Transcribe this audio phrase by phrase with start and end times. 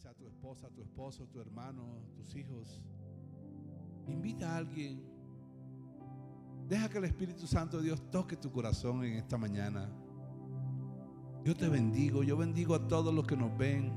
[0.00, 1.82] sea tu esposa, tu esposo, tu hermano,
[2.16, 2.80] tus hijos.
[4.08, 5.02] Invita a alguien.
[6.66, 9.90] Deja que el Espíritu Santo de Dios toque tu corazón en esta mañana.
[11.44, 13.92] Yo te bendigo, yo bendigo a todos los que nos ven.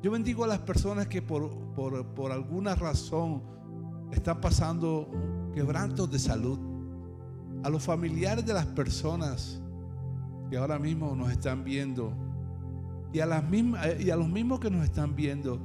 [0.00, 3.42] Yo bendigo a las personas que por, por, por alguna razón
[4.10, 5.10] están pasando
[5.52, 6.58] quebrantos de salud.
[7.62, 9.60] A los familiares de las personas
[10.48, 12.23] que ahora mismo nos están viendo.
[13.14, 15.58] Y a, las mismas, y a los mismos que nos están viendo,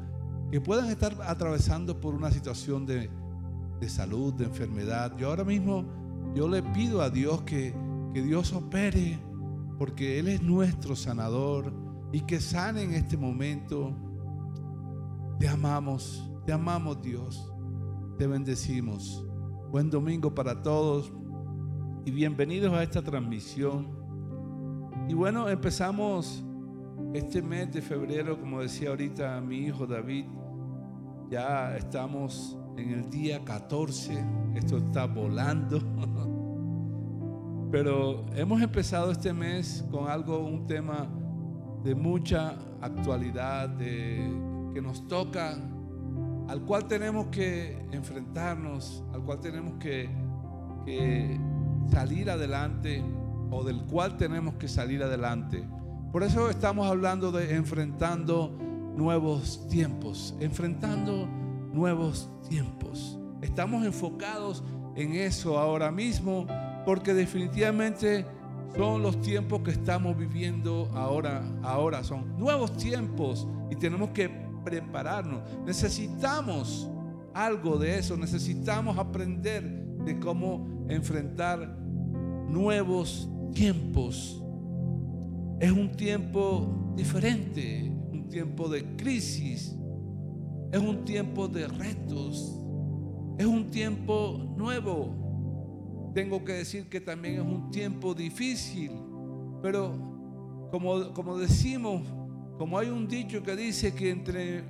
[0.52, 3.10] que puedan estar atravesando por una situación de,
[3.80, 5.18] de salud, de enfermedad.
[5.18, 5.84] Yo ahora mismo,
[6.34, 7.74] yo le pido a Dios que,
[8.14, 9.20] que Dios opere
[9.78, 11.74] porque Él es nuestro sanador
[12.12, 13.96] y que sane en este momento.
[15.40, 17.52] Te amamos, te amamos Dios,
[18.18, 19.26] te bendecimos.
[19.72, 21.12] Buen domingo para todos
[22.06, 23.88] y bienvenidos a esta transmisión.
[25.08, 26.44] Y bueno, empezamos
[27.14, 30.26] este mes de febrero, como decía ahorita mi hijo David,
[31.30, 34.24] ya estamos en el día 14,
[34.56, 35.80] esto está volando.
[37.72, 41.08] Pero hemos empezado este mes con algo, un tema
[41.84, 44.28] de mucha actualidad, de,
[44.74, 45.58] que nos toca,
[46.48, 50.10] al cual tenemos que enfrentarnos, al cual tenemos que,
[50.86, 51.40] que
[51.92, 53.04] salir adelante
[53.52, 55.64] o del cual tenemos que salir adelante.
[56.12, 58.58] Por eso estamos hablando de enfrentando
[58.96, 61.28] nuevos tiempos, enfrentando
[61.72, 63.20] nuevos tiempos.
[63.42, 64.64] Estamos enfocados
[64.96, 66.48] en eso ahora mismo
[66.84, 68.26] porque definitivamente
[68.76, 74.30] son los tiempos que estamos viviendo ahora, ahora son nuevos tiempos y tenemos que
[74.64, 75.42] prepararnos.
[75.66, 76.90] Necesitamos
[77.36, 79.64] algo de eso, necesitamos aprender
[80.06, 81.60] de cómo enfrentar
[82.48, 84.39] nuevos tiempos.
[85.60, 89.76] Es un tiempo diferente, un tiempo de crisis,
[90.72, 92.56] es un tiempo de retos,
[93.38, 95.20] es un tiempo nuevo
[96.14, 98.92] tengo que decir que también es un tiempo difícil,
[99.62, 102.02] pero como, como decimos,
[102.58, 104.64] como hay un dicho que dice que entre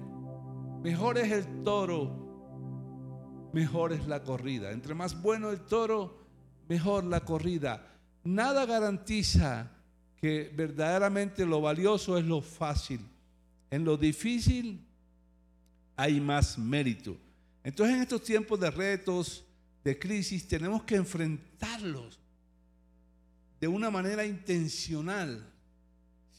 [0.83, 4.71] mejor es el toro, mejor es la corrida.
[4.71, 6.19] Entre más bueno el toro,
[6.67, 7.85] mejor la corrida.
[8.23, 9.71] Nada garantiza
[10.19, 12.99] que verdaderamente lo valioso es lo fácil.
[13.71, 14.85] En lo difícil
[15.95, 17.17] hay más mérito.
[17.63, 19.45] Entonces en estos tiempos de retos,
[19.83, 22.19] de crisis tenemos que enfrentarlos
[23.59, 25.45] de una manera intencional,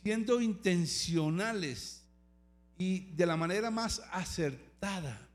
[0.03, 2.03] siendo intencionales
[2.79, 5.29] y de la manera más acertada,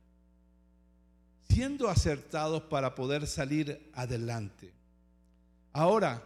[1.47, 4.71] siendo acertados para poder salir adelante.
[5.71, 6.23] Ahora,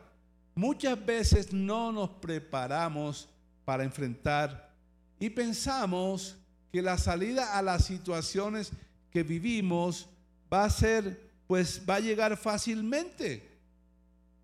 [0.60, 3.30] muchas veces no nos preparamos
[3.64, 4.74] para enfrentar
[5.18, 6.36] y pensamos
[6.70, 8.72] que la salida a las situaciones
[9.10, 10.10] que vivimos
[10.52, 13.58] va a ser pues va a llegar fácilmente.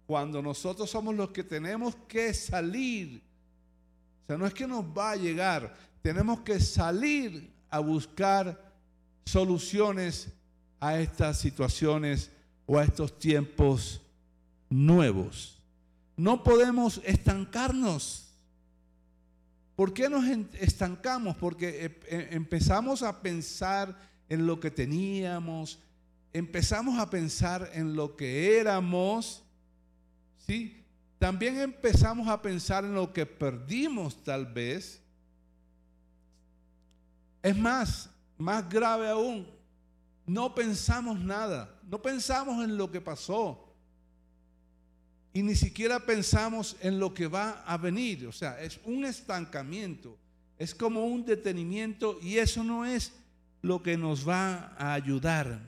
[0.08, 3.22] Cuando nosotros somos los que tenemos que salir.
[4.24, 8.74] O sea, no es que nos va a llegar, tenemos que salir a buscar
[9.26, 10.30] soluciones
[10.80, 12.32] a estas situaciones
[12.66, 14.02] o a estos tiempos
[14.70, 15.55] nuevos.
[16.18, 18.26] No podemos estancarnos.
[19.76, 21.36] ¿Por qué nos estancamos?
[21.36, 23.98] Porque eh, eh, empezamos a pensar
[24.30, 25.80] en lo que teníamos,
[26.32, 29.44] empezamos a pensar en lo que éramos,
[30.48, 30.82] ¿sí?
[31.20, 35.02] También empezamos a pensar en lo que perdimos tal vez.
[37.44, 39.48] Es más, más grave aún,
[40.26, 43.65] no pensamos nada, no pensamos en lo que pasó
[45.36, 48.26] y ni siquiera pensamos en lo que va a venir.
[48.26, 50.18] O sea, es un estancamiento,
[50.58, 53.12] es como un detenimiento y eso no es
[53.62, 55.60] lo que nos va a ayudar.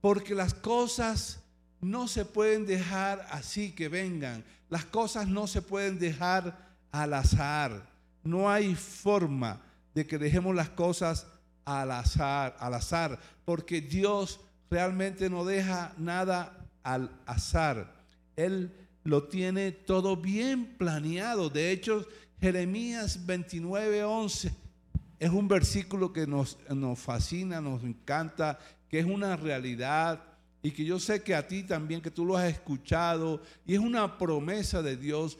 [0.00, 1.40] Porque las cosas
[1.80, 4.44] no se pueden dejar así que vengan.
[4.68, 6.56] Las cosas no se pueden dejar
[6.92, 7.90] al azar.
[8.22, 9.60] No hay forma
[9.96, 11.26] de que dejemos las cosas
[11.64, 14.38] al azar, al azar, porque Dios
[14.70, 17.99] realmente no deja nada al azar.
[18.44, 18.72] Él
[19.04, 21.50] lo tiene todo bien planeado.
[21.50, 22.06] De hecho,
[22.40, 24.52] Jeremías 29, 11
[25.18, 28.58] es un versículo que nos, nos fascina, nos encanta
[28.88, 30.24] que es una realidad
[30.62, 33.80] y que yo sé que a ti también, que tú lo has escuchado y es
[33.80, 35.38] una promesa de Dios.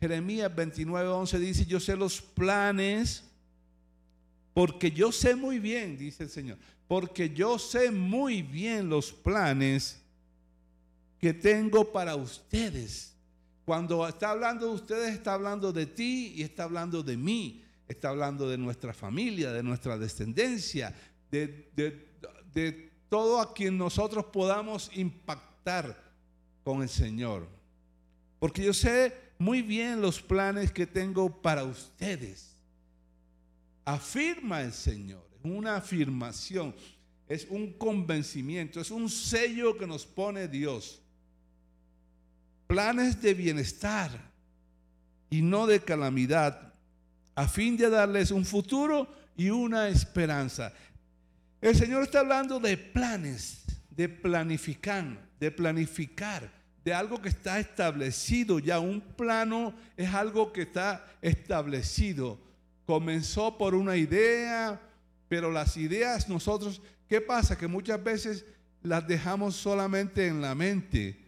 [0.00, 3.24] Jeremías 29, 11 dice, yo sé los planes,
[4.54, 6.58] porque yo sé muy bien, dice el Señor,
[6.88, 9.99] porque yo sé muy bien los planes
[11.20, 13.14] que tengo para ustedes.
[13.64, 17.64] Cuando está hablando de ustedes, está hablando de ti y está hablando de mí.
[17.86, 20.94] está hablando de nuestra familia, de nuestra descendencia,
[21.28, 21.68] de,
[22.54, 26.00] de todo a quien nosotros podamos impactar
[26.62, 27.48] con el Señor.
[28.38, 32.56] Porque yo sé muy bien los planes que tengo para ustedes.
[33.84, 36.74] Afirma el Señor, es una afirmación,
[37.28, 41.02] es un convencimiento, es un sello que nos pone Dios.
[42.70, 44.12] Planes de bienestar
[45.28, 46.72] y no de calamidad,
[47.34, 50.72] a fin de darles un futuro y una esperanza.
[51.60, 55.04] El Señor está hablando de planes, de planificar,
[55.40, 56.48] de planificar
[56.84, 58.78] de algo que está establecido ya.
[58.78, 62.38] Un plano es algo que está establecido.
[62.86, 64.80] Comenzó por una idea,
[65.28, 67.58] pero las ideas nosotros, ¿qué pasa?
[67.58, 68.44] Que muchas veces
[68.80, 71.18] las dejamos solamente en la mente,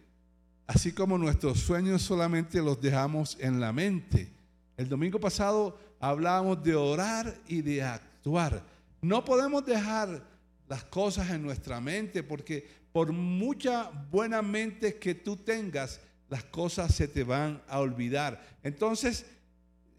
[0.67, 4.31] así como nuestros sueños solamente los dejamos en la mente.
[4.77, 8.63] El domingo pasado hablábamos de orar y de actuar.
[9.01, 10.23] No podemos dejar
[10.67, 15.99] las cosas en nuestra mente porque por mucha buena mente que tú tengas,
[16.29, 18.41] las cosas se te van a olvidar.
[18.63, 19.25] Entonces,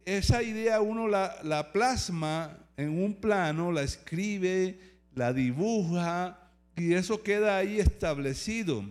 [0.04, 4.78] esa idea uno la, plasma en un plano, la escribe,
[5.14, 6.38] la dibuja
[6.76, 8.84] y eso queda ahí establecido.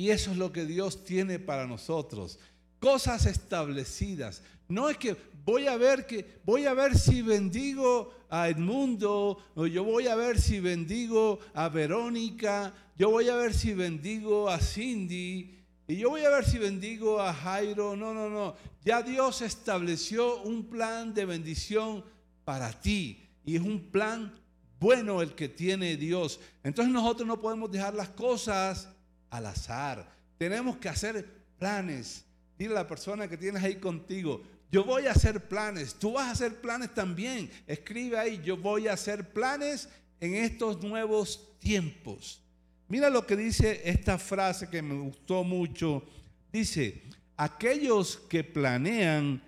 [0.00, 2.38] Y eso es lo que Dios tiene para nosotros.
[2.78, 4.42] Cosas establecidas.
[4.66, 5.14] No es que
[5.44, 10.14] voy a ver que voy a ver si bendigo a Edmundo, o yo voy a
[10.14, 15.54] ver si bendigo a Verónica, yo voy a ver si bendigo a Cindy,
[15.86, 17.94] y yo voy a ver si bendigo a Jairo.
[17.94, 18.54] No, no, no.
[18.82, 22.02] Ya Dios estableció un plan de bendición
[22.46, 23.28] para ti.
[23.44, 24.32] Y es un plan
[24.78, 26.40] bueno el que tiene Dios.
[26.64, 28.88] Entonces nosotros no podemos dejar las cosas
[29.30, 30.06] al azar.
[30.38, 31.26] Tenemos que hacer
[31.58, 32.24] planes.
[32.58, 35.94] Dile a la persona que tienes ahí contigo, yo voy a hacer planes.
[35.94, 37.50] Tú vas a hacer planes también.
[37.66, 39.88] Escribe ahí, yo voy a hacer planes
[40.20, 42.40] en estos nuevos tiempos.
[42.88, 46.04] Mira lo que dice esta frase que me gustó mucho.
[46.52, 47.02] Dice,
[47.36, 49.42] aquellos que planean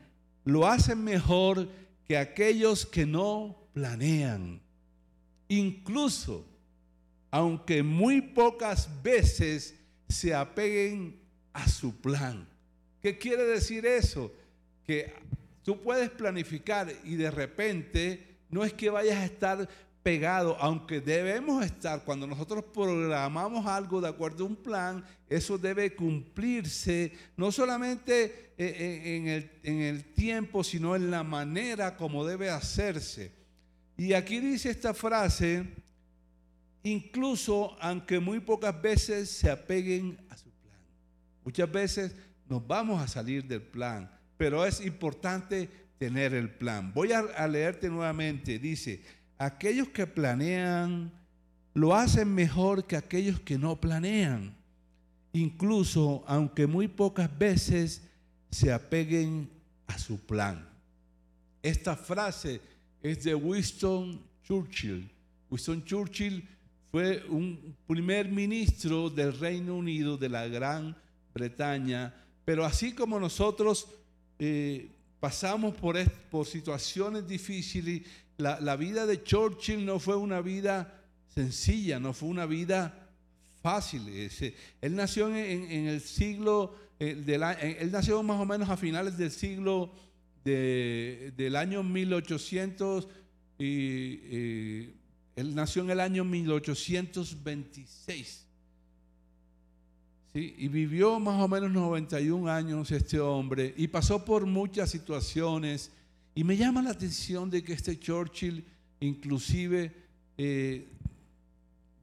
[0.44, 1.68] lo hacen mejor
[2.06, 4.60] que aquellos que no planean.
[5.48, 6.46] Incluso,
[7.32, 9.74] aunque muy pocas veces
[10.08, 11.18] se apeguen
[11.52, 12.48] a su plan.
[13.00, 14.32] ¿Qué quiere decir eso?
[14.84, 15.12] que
[15.62, 19.68] tú puedes planificar y de repente no es que vayas a estar
[20.02, 25.94] pegado, aunque debemos estar, cuando nosotros programamos algo de acuerdo a un plan, eso debe
[25.94, 32.26] cumplirse, no solamente eh, eh, en el, en el tiempo, sino en la manera como
[32.26, 33.32] debe hacerse.
[33.96, 35.64] Y aquí dice esta frase,
[36.82, 40.80] incluso aunque muy pocas veces se apeguen a su plan.
[41.44, 42.14] Muchas veces
[42.48, 44.10] nos vamos a salir del plan
[44.42, 46.92] pero es importante tener el plan.
[46.92, 48.58] Voy a, leerte nuevamente.
[48.58, 49.00] Dice,
[49.38, 51.12] aquellos que planean
[51.74, 54.52] lo hacen mejor que aquellos que no planean,
[55.32, 58.02] incluso aunque muy pocas veces
[58.50, 59.48] se apeguen
[59.86, 60.68] a su plan.
[61.62, 62.60] Esta frase
[63.00, 65.08] es de Winston Churchill.
[65.48, 66.44] Winston Churchill
[66.92, 70.94] fue un primer ministro del Reino Unido, de la Gran
[71.32, 73.88] Bretaña, pero así como nosotros
[74.38, 75.96] eh, pasamos por,
[76.44, 78.02] situaciones difíciles.
[78.36, 83.08] La, la, vida de Churchill no fue una vida sencilla, no fue una vida
[83.62, 84.02] fácil.
[84.82, 89.94] él nació en, el siglo, eh, él nació más o menos a finales del siglo
[90.44, 93.08] del año 1800
[93.58, 94.94] y eh,
[95.36, 98.46] él nació en el año 1826.
[100.34, 105.92] Y vivió más o menos 91 años este hombre y pasó por muchas situaciones.
[106.34, 108.64] Y me llama la atención de que este Churchill,
[109.00, 109.92] inclusive,
[110.38, 110.88] eh,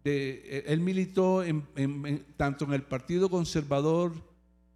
[0.04, 1.44] él militó
[2.38, 4.14] tanto en el Partido Conservador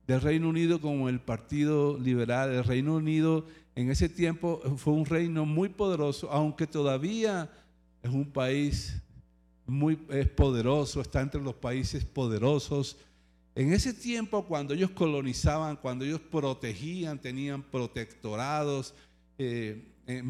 [0.07, 3.45] del Reino Unido como en el Partido Liberal del Reino Unido.
[3.75, 7.49] En ese tiempo fue un reino muy poderoso, aunque todavía
[8.03, 9.01] es un país
[9.65, 12.97] muy poderoso, está entre los países poderosos
[13.55, 18.95] en ese tiempo, cuando ellos colonizaban, cuando ellos protegían, tenían protectorados,
[19.37, 20.23] eh, eh,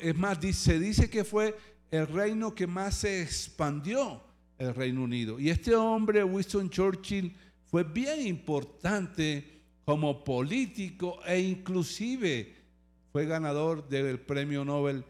[0.00, 1.56] es más, se dice que fue
[1.90, 4.22] el reino que más se expandió,
[4.56, 5.40] el Reino Unido.
[5.40, 7.34] Y este hombre, Winston Churchill,
[7.66, 12.54] fue bien importante como político e inclusive
[13.10, 15.04] fue ganador del premio Nobel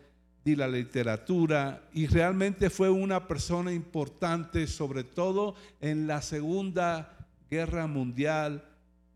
[0.45, 7.17] y la literatura y realmente fue una persona importante, sobre todo en la Segunda
[7.51, 8.69] Guerra Mundial,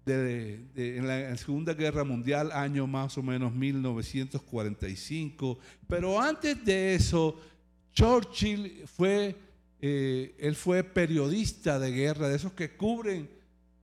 [0.06, 5.58] en la Segunda Guerra Mundial, año más o menos 1945.
[5.88, 7.36] Pero antes de eso,
[7.92, 9.34] Churchill fue,
[9.80, 13.28] eh, él fue periodista de guerra, de esos que cubren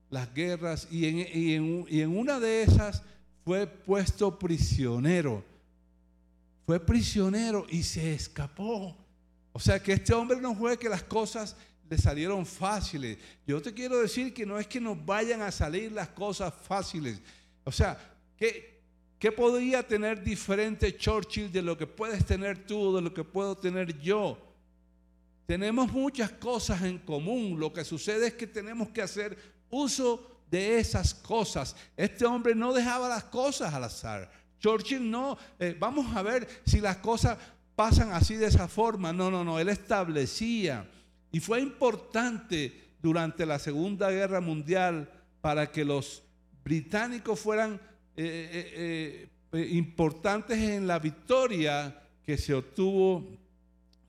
[0.10, 3.04] las guerras, y en, y en una de esas
[3.44, 5.44] fue puesto prisionero.
[6.65, 8.96] Fue prisionero y se escapó.
[9.51, 11.55] O sea que este hombre no fue que las cosas
[11.89, 13.17] le salieron fáciles.
[13.46, 17.22] Yo te quiero decir que no es que nos vayan a salir las cosas fáciles.
[17.63, 17.98] O sea,
[18.38, 18.82] ¿qué,
[19.20, 23.58] qué podría tener diferente Churchill de lo que puedes tener tú, de lo que puedo
[23.58, 24.38] tener yo?
[25.46, 27.60] Tenemos muchas cosas en común.
[27.60, 29.38] Lo que sucede es que tenemos que hacer
[29.70, 31.75] uso de esas cosas.
[31.98, 34.32] Este hombre no dejaba las cosas al azar.
[34.63, 37.38] Churchill no, eh, vamos a ver si las cosas
[37.75, 39.12] pasan así de esa forma.
[39.12, 40.89] No, no, no, él establecía.
[41.34, 46.24] Y fue importante durante la Segunda Guerra Mundial para que los
[46.63, 47.74] británicos fueran
[48.15, 53.38] eh, eh, importantes en la victoria que se obtuvo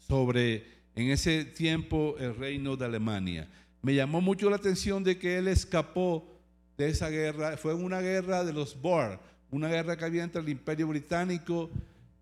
[0.07, 3.51] sobre, en ese tiempo, el reino de Alemania.
[3.83, 6.31] Me llamó mucho la atención de que él escapó
[6.77, 9.19] de esa guerra fue una guerra de los Boer,
[9.55, 11.71] una guerra que había entre el Imperio Británico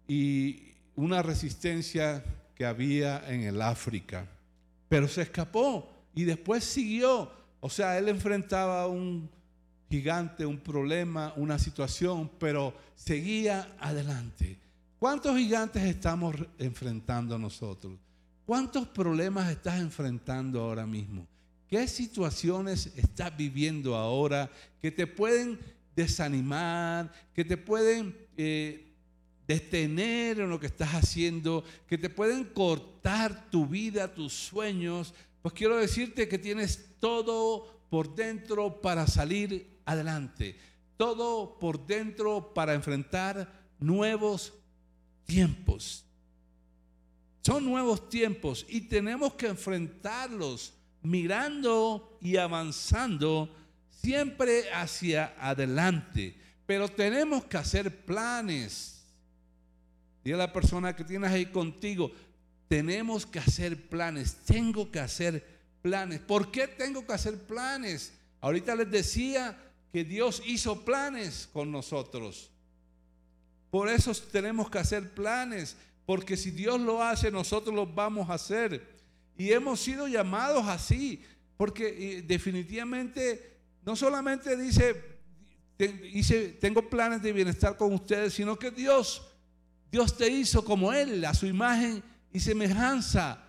[0.07, 2.23] y una resistencia
[2.55, 4.27] que había en el África.
[4.91, 7.33] Pero se escapó y después siguió.
[7.61, 9.31] O sea, él enfrentaba un
[9.89, 14.59] gigante, un problema, una situación, pero seguía adelante.
[14.99, 17.99] ¿Cuántos gigantes estamos enfrentando nosotros?
[18.45, 21.27] ¿Cuántos problemas estás enfrentando ahora mismo?
[21.67, 24.51] ¿Qué situaciones estás viviendo ahora
[24.83, 25.59] que te pueden
[25.95, 28.93] desanimar, que te pueden eh,
[29.47, 35.15] detener en lo que estás haciendo, que te pueden cortar tu vida, tus sueños?
[35.43, 40.57] Pues quiero decirte que tienes todo por dentro para salir adelante,
[40.97, 44.55] todo por dentro para enfrentar nuevos
[45.25, 46.05] tiempos.
[47.43, 53.53] Son nuevos tiempos y tenemos que enfrentarlos mirando y avanzando
[54.03, 56.35] siempre hacia adelante.
[56.67, 59.05] Pero tenemos que hacer planes.
[60.25, 62.13] Dile a la persona que tienes ahí contigo,
[62.69, 65.45] tenemos que hacer planes, tengo que hacer
[65.83, 66.21] planes.
[66.21, 68.13] ¿Por qué tengo que hacer planes?
[68.41, 69.59] Ahorita les decía
[69.93, 72.51] que Dios hizo planes con nosotros.
[73.71, 78.35] Por eso tenemos que hacer planes, porque si Dios lo hace, nosotros lo vamos a
[78.35, 78.87] hacer.
[79.37, 81.25] Y hemos sido llamados así,
[81.57, 83.52] porque definitivamente
[83.85, 85.13] no solamente dice,
[86.61, 89.23] tengo planes de bienestar con ustedes, sino que Dios,
[89.91, 93.43] Dios te hizo como Él, a su imagen y semejanza.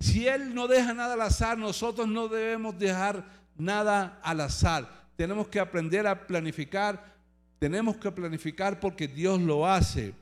[0.00, 3.24] Si Él no deja nada al azar, nosotros no debemos dejar
[3.56, 5.08] nada al azar.
[5.16, 7.14] Tenemos que aprender a planificar,
[7.58, 10.14] tenemos que planificar porque Dios lo hace.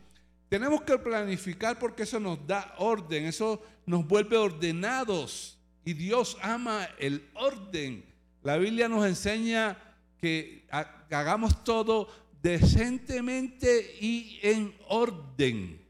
[0.49, 5.59] Tenemos que planificar porque eso nos da orden, eso nos vuelve ordenados.
[5.85, 8.12] Y Dios ama el orden.
[8.43, 9.79] La Biblia nos enseña
[10.19, 10.67] que
[11.11, 12.09] hagamos todo
[12.43, 15.81] decentemente y en orden.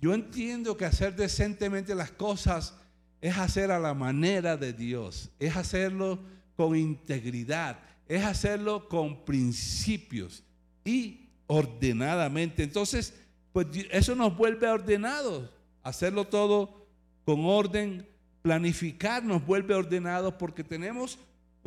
[0.00, 2.74] Yo entiendo que hacer decentemente las cosas
[3.20, 6.20] es hacer a la manera de Dios, es hacerlo
[6.56, 10.44] con integridad, es hacerlo con principios
[10.84, 12.62] y ordenadamente.
[12.62, 13.14] Entonces,
[13.52, 15.50] pues eso nos vuelve ordenados,
[15.82, 16.86] hacerlo todo
[17.24, 18.06] con orden,
[18.42, 21.18] planificar nos vuelve ordenados porque tenemos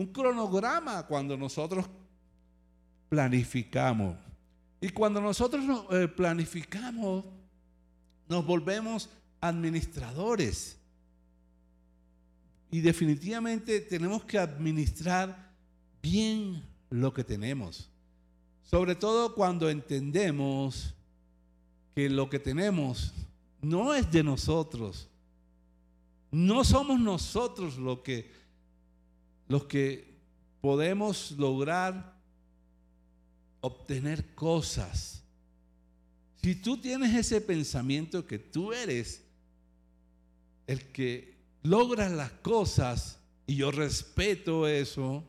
[0.01, 1.85] un cronograma cuando nosotros
[3.07, 4.17] planificamos.
[4.79, 7.23] Y cuando nosotros eh, planificamos,
[8.27, 10.77] nos volvemos administradores.
[12.71, 15.51] Y definitivamente tenemos que administrar
[16.01, 17.89] bien lo que tenemos.
[18.63, 20.95] Sobre todo cuando entendemos
[21.93, 23.13] que lo que tenemos
[23.61, 25.09] no es de nosotros.
[26.31, 28.31] No somos nosotros lo que,
[29.51, 30.17] los que
[30.61, 32.17] podemos lograr
[33.59, 35.23] obtener cosas.
[36.41, 39.23] Si tú tienes ese pensamiento que tú eres
[40.67, 45.21] el que logra las cosas, y yo respeto eso,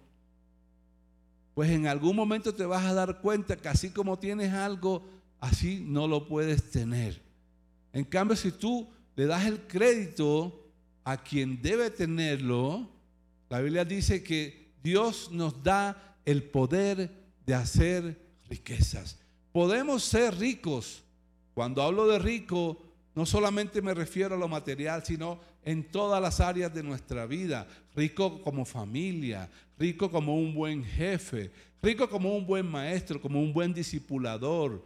[1.54, 5.04] pues en algún momento te vas a dar cuenta que así como tienes algo,
[5.40, 7.20] así no lo puedes tener.
[7.92, 10.70] En cambio, si tú le das el crédito
[11.02, 12.88] a quien debe tenerlo,
[13.52, 17.10] la Biblia dice que Dios nos da el poder
[17.44, 18.18] de hacer
[18.48, 19.18] riquezas.
[19.52, 21.04] Podemos ser ricos.
[21.52, 22.82] Cuando hablo de rico,
[23.14, 27.68] no solamente me refiero a lo material, sino en todas las áreas de nuestra vida.
[27.94, 31.50] Rico como familia, rico como un buen jefe,
[31.82, 34.82] rico como un buen maestro, como un buen discipulador,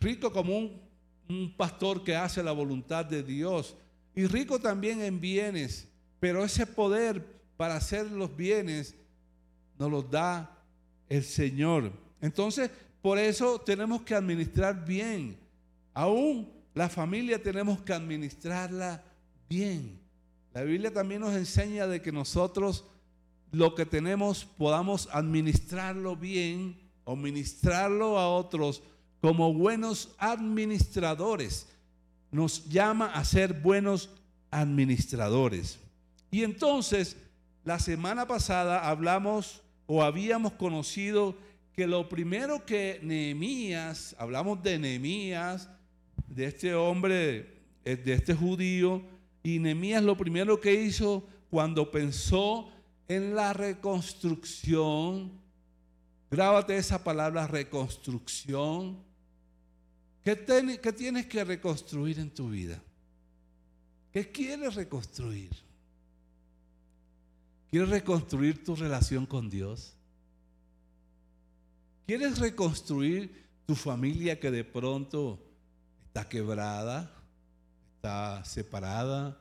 [0.00, 0.80] rico como un,
[1.28, 3.76] un pastor que hace la voluntad de Dios
[4.16, 5.86] y rico también en bienes.
[6.18, 8.94] Pero ese poder para hacer los bienes
[9.78, 10.64] nos los da
[11.10, 11.92] el Señor.
[12.22, 12.70] Entonces,
[13.02, 15.38] por eso tenemos que administrar bien.
[15.92, 19.04] Aún la familia tenemos que administrarla
[19.46, 20.00] bien.
[20.54, 22.86] La Biblia también nos enseña de que nosotros
[23.52, 28.82] lo que tenemos podamos administrarlo bien o ministrarlo a otros
[29.20, 31.68] como buenos administradores.
[32.30, 34.08] Nos llama a ser buenos
[34.50, 35.78] administradores.
[36.30, 37.18] Y entonces,
[37.64, 41.36] la semana pasada hablamos o habíamos conocido
[41.74, 45.68] que lo primero que Nehemías, hablamos de Nehemías,
[46.28, 49.02] de este hombre, eh, de este judío,
[49.42, 52.70] y Nehemías lo primero que hizo cuando pensó
[53.08, 55.32] en la reconstrucción,
[56.30, 59.02] grábate esa palabra reconstrucción,
[60.22, 62.80] ¿qué, ¿qué tienes que reconstruir en tu vida?
[64.12, 65.69] ¿Qué quieres reconstruir?
[67.70, 69.94] ¿Quieres reconstruir tu relación con Dios?
[72.06, 75.38] ¿Quieres reconstruir tu familia que de pronto
[76.06, 77.08] está quebrada,
[77.94, 79.40] está separada,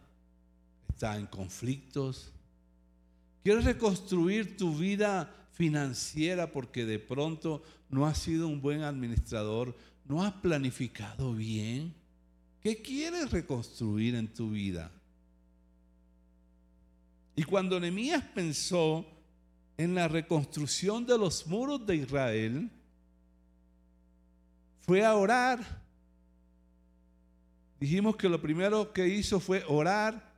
[0.89, 2.31] está en conflictos?
[3.43, 10.23] ¿Quieres reconstruir tu vida financiera porque de pronto no has sido un buen administrador, no
[10.23, 11.95] has planificado bien?
[12.61, 14.91] ¿Qué quieres reconstruir en tu vida?
[17.39, 19.05] Y cuando Nehemías pensó
[19.77, 22.69] en la reconstrucción de los muros de Israel,
[24.81, 25.61] fue a orar.
[27.79, 30.33] Dijimos que lo primero que hizo fue orar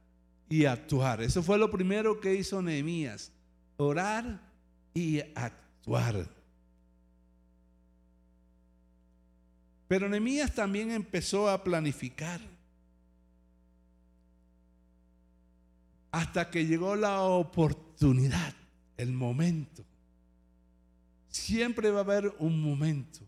[0.48, 1.24] y actuar.
[1.24, 3.32] Eso fue lo primero que hizo Nehemías,
[3.78, 4.40] orar
[4.94, 6.30] y actuar.
[9.88, 12.40] Pero Nehemías también empezó a planificar.
[16.12, 18.54] Hasta que llegó la oportunidad,
[18.97, 19.84] el momento.
[21.30, 23.19] Siempre va a haber un momento,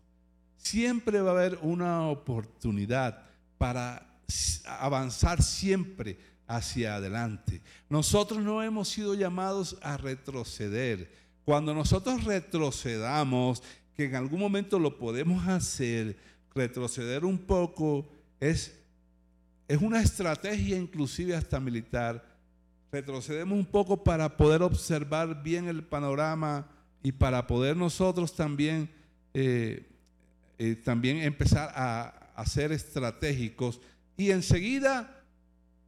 [0.56, 3.22] siempre va a haber una oportunidad
[3.56, 4.06] para
[4.66, 7.62] avanzar siempre hacia adelante.
[7.88, 11.10] Nosotros no hemos sido llamados a retroceder.
[11.44, 13.62] Cuando nosotros retrocedamos,
[13.94, 16.16] que en algún momento lo podemos hacer,
[16.54, 18.08] retroceder un poco
[18.40, 18.74] es,
[19.68, 22.33] es una estrategia inclusive hasta militar
[22.94, 26.68] retrocedemos un poco para poder observar bien el panorama
[27.02, 28.88] y para poder nosotros también,
[29.34, 29.90] eh,
[30.58, 33.80] eh, también empezar a, a ser estratégicos
[34.16, 35.24] y enseguida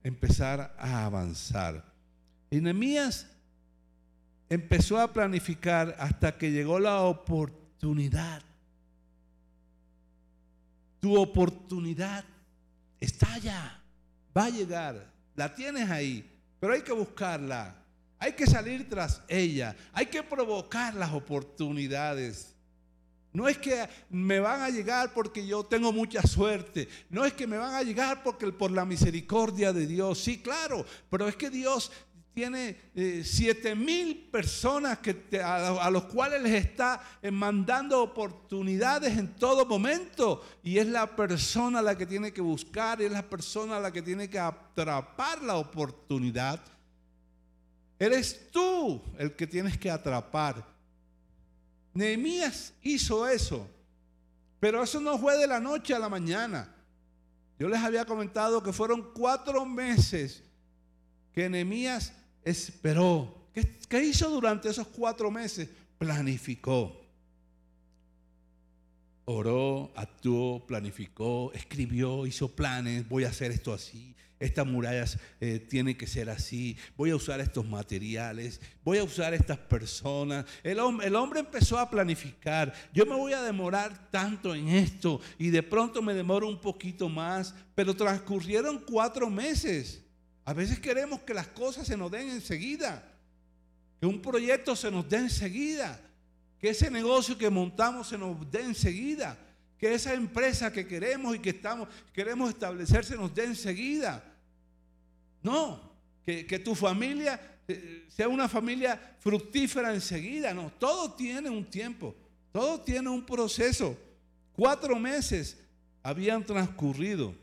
[0.03, 1.85] empezar a avanzar.
[2.51, 2.61] Y
[4.49, 8.43] empezó a planificar hasta que llegó la oportunidad.
[10.99, 12.25] Tu oportunidad
[12.99, 13.81] está allá,
[14.37, 16.33] va a llegar, la tienes ahí.
[16.67, 17.77] Pero hay que buscarla.
[18.19, 19.77] Hay que salir tras ella.
[19.93, 22.57] Hay que provocar las oportunidades.
[23.33, 26.89] No es que me van a llegar porque yo tengo mucha suerte.
[27.09, 30.19] No es que me van a llegar porque por la misericordia de Dios.
[30.19, 30.85] Sí, claro.
[31.09, 31.93] Pero es que Dios
[32.37, 39.37] tiene eh, siete mil personas que a, los cuales les está eh, mandando oportunidades en
[39.37, 40.45] todo momento.
[40.63, 44.29] Y es la persona la que tiene que buscar, es la persona la que tiene
[44.29, 46.61] que atrapar la oportunidad.
[47.99, 50.63] Eres tú el que tienes que atrapar.
[51.95, 53.67] Nehemías hizo eso,
[54.61, 56.71] pero eso no fue de la noche a la mañana.
[57.59, 60.43] Yo les había comentado que fueron cuatro meses
[61.33, 62.13] que Nehemías
[62.47, 63.49] esperó.
[63.89, 65.69] ¿Qué, hizo durante esos cuatro meses?
[65.99, 67.03] Planificó.
[69.25, 73.09] Oró, actuó, planificó, escribió, hizo planes.
[73.09, 74.15] Voy a hacer esto así.
[74.39, 76.77] Estas murallas eh, tienen que ser así.
[76.97, 78.61] Voy a usar estos materiales.
[78.85, 80.45] Voy a usar estas personas.
[80.63, 82.73] El, el hombre empezó a planificar.
[82.93, 85.21] Yo me voy a demorar tanto en esto.
[85.39, 87.55] Y de pronto me demoro un poquito más.
[87.75, 90.06] Pero transcurrieron cuatro meses.
[90.47, 93.03] A veces queremos que las cosas se nos den enseguida,
[94.01, 96.01] que un proyecto se nos dé enseguida,
[96.61, 99.37] que ese negocio que montamos se nos dé enseguida,
[99.77, 104.23] que esa empresa que queremos y que estamos, queremos establecer se nos dé enseguida.
[105.43, 105.93] No,
[106.25, 112.15] que, que tu familia eh, sea una familia fructífera enseguida, no, todo tiene un tiempo,
[112.53, 113.99] todo tiene un proceso.
[114.53, 115.59] Cuatro meses
[116.05, 117.35] habían transcurrido.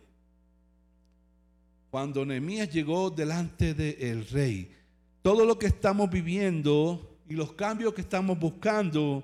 [1.94, 4.76] Cuando Nehemías llegó delante del rey.
[5.22, 9.24] Todo lo que estamos viviendo y los cambios que estamos buscando,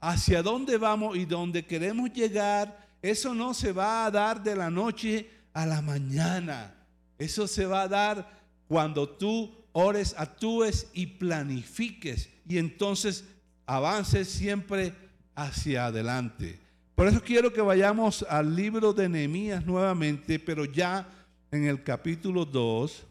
[0.00, 4.70] hacia dónde vamos y dónde queremos llegar, eso no se va a dar de la
[4.70, 6.74] noche a la mañana.
[7.18, 13.26] Eso se va a dar cuando tú ores, actúes y planifiques y entonces
[13.66, 14.94] avances siempre
[15.34, 16.58] hacia adelante.
[16.94, 21.06] Por eso quiero que vayamos al libro de Nehemías nuevamente, pero ya
[21.50, 23.06] en el capítulo 2,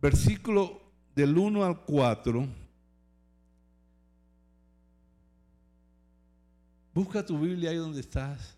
[0.00, 0.82] versículo
[1.14, 2.46] del 1 al 4.
[6.94, 8.56] Busca tu Biblia ahí donde estás.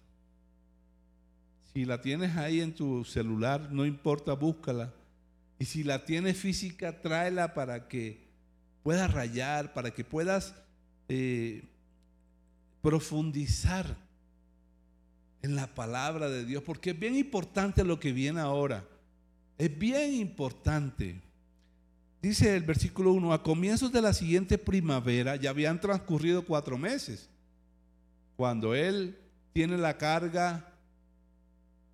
[1.73, 4.93] Si la tienes ahí en tu celular, no importa, búscala.
[5.59, 8.29] Y si la tienes física, tráela para que
[8.83, 10.55] puedas rayar, para que puedas
[11.09, 11.65] eh,
[12.81, 14.08] profundizar
[15.43, 18.85] en la palabra de Dios, porque es bien importante lo que viene ahora.
[19.57, 21.21] Es bien importante.
[22.21, 27.31] Dice el versículo 1, a comienzos de la siguiente primavera, ya habían transcurrido cuatro meses,
[28.37, 29.17] cuando él
[29.53, 30.73] tiene la carga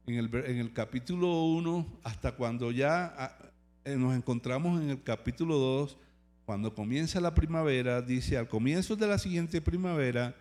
[0.06, 3.38] en el, en el capítulo 1, hasta cuando ya ah,
[3.84, 5.98] eh, nos encontramos en el capítulo 2,
[6.46, 10.34] cuando comienza la primavera, dice, al comienzo de la siguiente primavera,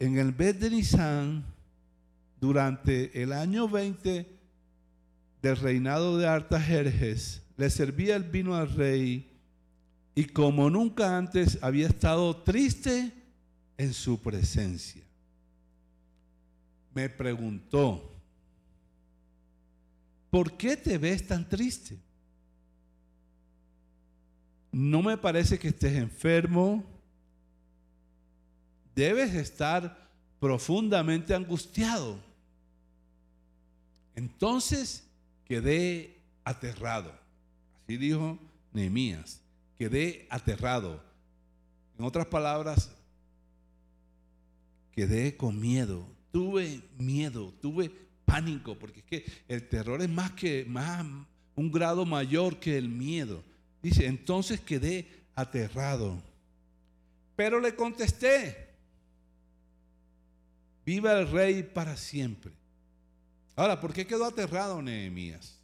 [0.00, 1.44] en el mes de Nisan,
[2.40, 4.26] durante el año 20
[5.42, 9.30] del reinado de Artajerjes, le servía el vino al rey
[10.14, 13.12] y como nunca antes había estado triste
[13.76, 15.02] en su presencia.
[16.94, 18.10] Me preguntó,
[20.30, 21.98] ¿por qué te ves tan triste?
[24.72, 26.84] No me parece que estés enfermo.
[28.94, 32.18] Debes estar profundamente angustiado.
[34.14, 35.04] Entonces
[35.44, 37.12] quedé aterrado.
[37.82, 38.38] Así dijo
[38.72, 39.40] Nehemías.
[39.78, 41.02] Quedé aterrado.
[41.98, 42.90] En otras palabras,
[44.92, 46.06] quedé con miedo.
[46.32, 47.90] Tuve miedo, tuve
[48.24, 51.04] pánico, porque es que el terror es más que más
[51.56, 53.42] un grado mayor que el miedo.
[53.82, 56.22] Dice, entonces quedé aterrado.
[57.36, 58.69] Pero le contesté,
[60.90, 62.50] viva el rey para siempre.
[63.54, 65.56] Ahora, ¿por qué quedó aterrado Nehemías?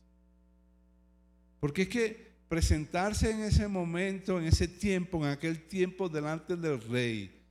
[1.58, 6.80] Porque es que presentarse en ese momento, en ese tiempo, en aquel tiempo delante del
[6.80, 7.42] rey,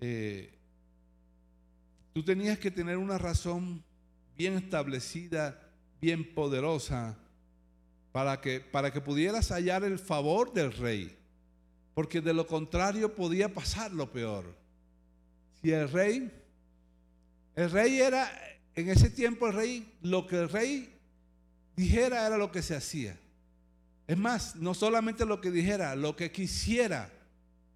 [0.00, 0.52] eh,
[2.12, 3.84] tú tenías que tener una razón
[4.36, 5.56] bien establecida,
[6.00, 7.16] bien poderosa
[8.10, 11.16] para que, para que pudieras hallar el favor del rey.
[11.94, 14.52] Porque de lo contrario podía pasar lo peor.
[15.62, 16.39] Si el rey,
[17.60, 18.32] el rey era,
[18.74, 20.98] en ese tiempo el rey, lo que el rey
[21.76, 23.18] dijera era lo que se hacía.
[24.06, 27.10] Es más, no solamente lo que dijera, lo que quisiera.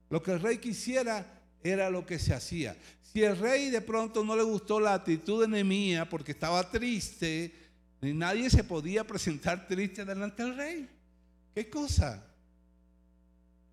[0.09, 2.75] Lo que el rey quisiera era lo que se hacía.
[3.03, 7.53] Si el rey de pronto no le gustó la actitud de Nehemías porque estaba triste,
[8.01, 10.89] ni nadie se podía presentar triste delante del rey.
[11.55, 12.25] ¿Qué cosa?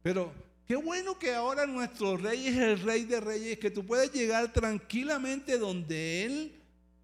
[0.03, 0.33] Pero
[0.71, 4.53] qué bueno que ahora nuestro rey es el rey de reyes, que tú puedes llegar
[4.53, 6.61] tranquilamente donde él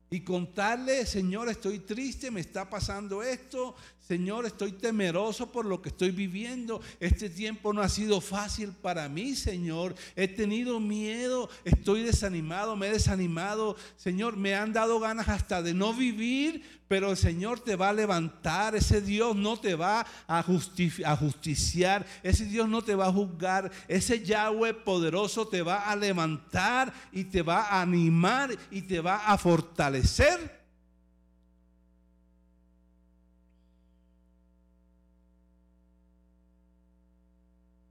[0.09, 3.75] y contarle, Señor, estoy triste, me está pasando esto,
[4.07, 6.79] Señor, estoy temeroso por lo que estoy viviendo.
[7.01, 9.95] Este tiempo no ha sido fácil para mí, Señor.
[10.15, 13.75] He tenido miedo, estoy desanimado, me he desanimado.
[13.97, 17.93] Señor, me han dado ganas hasta de no vivir, pero el Señor te va a
[17.93, 18.77] levantar.
[18.77, 22.05] Ese Dios no te va a, justiciar.
[22.23, 23.69] Ese Dios no te va a juzgar.
[23.89, 29.27] Ese Yahweh poderoso te va a levantar y te va a animar y te va
[29.27, 30.56] a fortalecer.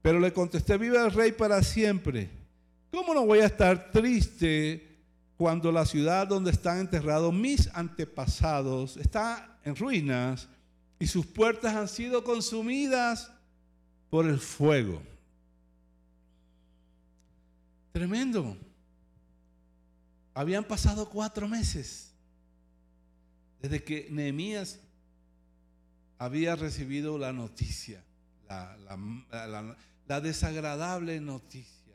[0.06, 2.30] Pero le contesté, viva el rey para siempre.
[2.92, 5.02] ¿Cómo no voy a estar triste
[5.36, 10.48] cuando la ciudad donde están enterrados mis antepasados está en ruinas
[11.00, 13.32] y sus puertas han sido consumidas
[14.08, 15.02] por el fuego?
[17.90, 18.56] Tremendo.
[20.34, 22.12] Habían pasado cuatro meses
[23.60, 24.78] desde que Nehemías
[26.16, 28.04] había recibido la noticia,
[28.48, 29.76] la,
[30.08, 31.94] desagradable noticia.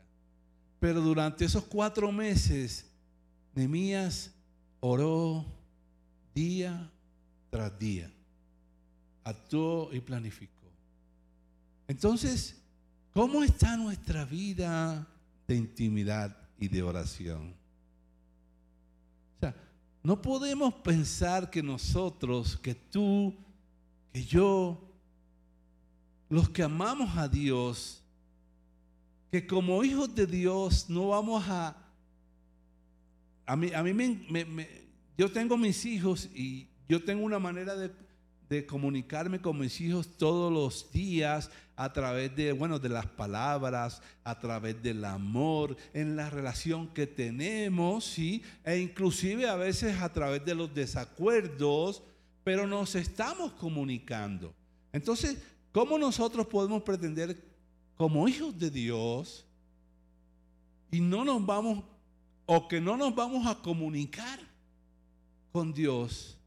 [0.80, 2.86] Pero durante esos cuatro meses,
[3.54, 4.32] Nemías
[4.80, 5.46] oró
[6.34, 6.92] día
[7.50, 8.12] tras día,
[9.24, 10.52] actuó y planificó.
[11.88, 12.62] Entonces,
[13.14, 15.08] ¿cómo está nuestra vida
[15.48, 17.54] de intimidad y de oración?
[19.38, 19.56] O sea,
[20.04, 23.36] No podemos pensar que nosotros, que tú,
[24.12, 24.91] que yo,
[26.32, 28.02] los que amamos a Dios,
[29.30, 31.76] que como hijos de Dios no vamos a...
[33.46, 34.68] A mí, a mí me,
[35.18, 37.92] yo tengo mis hijos y yo tengo una manera de,
[38.48, 44.02] de comunicarme con mis hijos todos los días a través de, bueno, de las palabras,
[44.24, 48.42] a través del amor, en la relación que tenemos, ¿sí?
[48.64, 52.04] E inclusive a veces a través de los desacuerdos,
[52.46, 54.56] pero nos estamos comunicando.
[54.94, 55.38] Entonces,
[55.72, 57.44] ¿cómo nosotros podemos pretender
[57.96, 59.46] como hijos de Dios
[60.92, 61.84] y no nos vamos,
[62.46, 64.40] o que no nos vamos a comunicar
[65.52, 66.38] con Dios?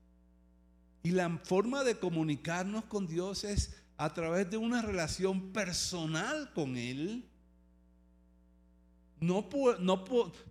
[1.03, 6.77] Y la forma de comunicarnos con Dios es a través de una relación personal con
[6.77, 7.29] Él.
[9.21, 9.49] No,
[9.81, 10.05] no,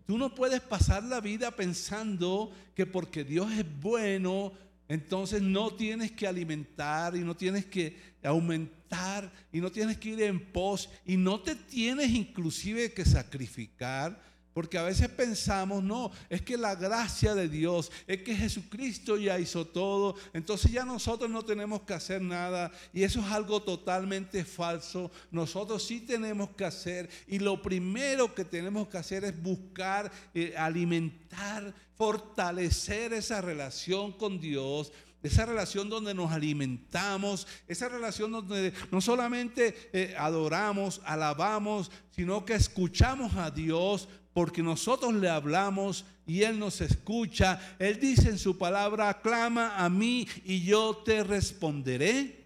[0.05, 4.53] tú no puedes pasar la vida pensando que porque Dios es bueno,
[4.87, 10.21] entonces no tienes que alimentar y no tienes que aumentar y no tienes que ir
[10.21, 14.21] en pos y no te tienes inclusive que sacrificar
[14.53, 19.39] porque a veces pensamos, no, es que la gracia de Dios, es que Jesucristo ya
[19.39, 22.71] hizo todo, entonces ya nosotros no tenemos que hacer nada.
[22.93, 25.11] Y eso es algo totalmente falso.
[25.31, 27.09] Nosotros sí tenemos que hacer.
[27.27, 34.39] Y lo primero que tenemos que hacer es buscar, eh, alimentar, fortalecer esa relación con
[34.39, 34.91] Dios
[35.23, 42.55] esa relación donde nos alimentamos, esa relación donde no solamente eh, adoramos, alabamos, sino que
[42.55, 47.59] escuchamos a Dios porque nosotros le hablamos y Él nos escucha.
[47.77, 52.43] Él dice en su palabra, clama a mí y yo te responderé.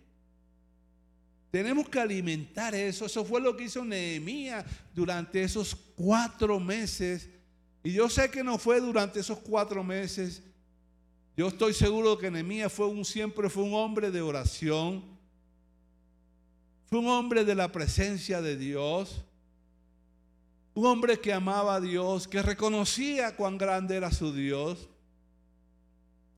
[1.50, 3.06] Tenemos que alimentar eso.
[3.06, 7.30] Eso fue lo que hizo Nehemías durante esos cuatro meses.
[7.84, 10.44] Y yo sé que no fue durante esos cuatro meses.
[11.38, 15.06] Yo estoy seguro que Nehemías fue un, siempre fue un hombre de oración.
[16.88, 19.24] Fue un hombre de la presencia de Dios.
[20.78, 24.88] Un hombre que amaba a Dios, que reconocía cuán grande era su Dios.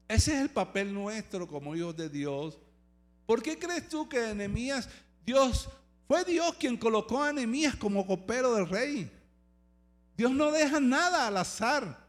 [0.08, 2.58] Ese es el papel nuestro como hijos de Dios.
[3.26, 4.88] ¿Por qué crees tú que Enemías,
[5.26, 5.68] Dios,
[6.08, 9.12] fue Dios quien colocó a Enemías como copero del rey?
[10.16, 12.08] Dios no deja nada al azar.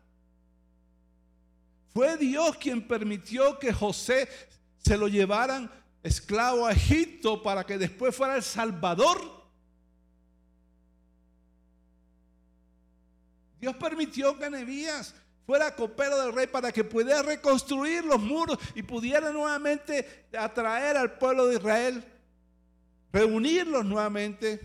[1.92, 4.28] Fue Dios quien permitió que José
[4.78, 5.68] se lo llevaran
[6.04, 9.39] esclavo a Egipto para que después fuera el Salvador
[13.60, 15.14] Dios permitió que Nebías
[15.46, 21.18] fuera copero del rey para que pudiera reconstruir los muros y pudiera nuevamente atraer al
[21.18, 22.04] pueblo de Israel,
[23.12, 24.60] reunirlos nuevamente.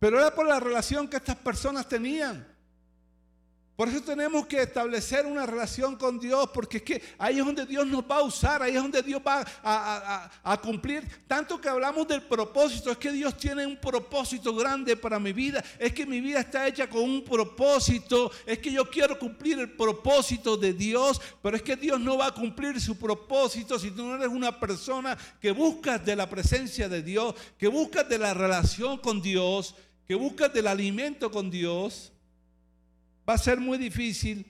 [0.00, 2.47] Pero era por la relación que estas personas tenían.
[3.78, 7.64] Por eso tenemos que establecer una relación con Dios, porque es que ahí es donde
[7.64, 11.08] Dios nos va a usar, ahí es donde Dios va a, cumplir.
[11.28, 15.62] Tanto que hablamos del propósito, es que Dios tiene un propósito grande para mi vida,
[15.78, 19.70] es que mi vida está hecha con un propósito, es que yo quiero cumplir el
[19.70, 24.04] propósito de Dios, pero es que Dios no va a cumplir su propósito si tú
[24.04, 28.34] no eres una persona que buscas de la presencia de Dios, que buscas de la
[28.34, 32.10] relación con Dios, que buscas del alimento con Dios
[33.28, 34.46] va a ser muy difícil.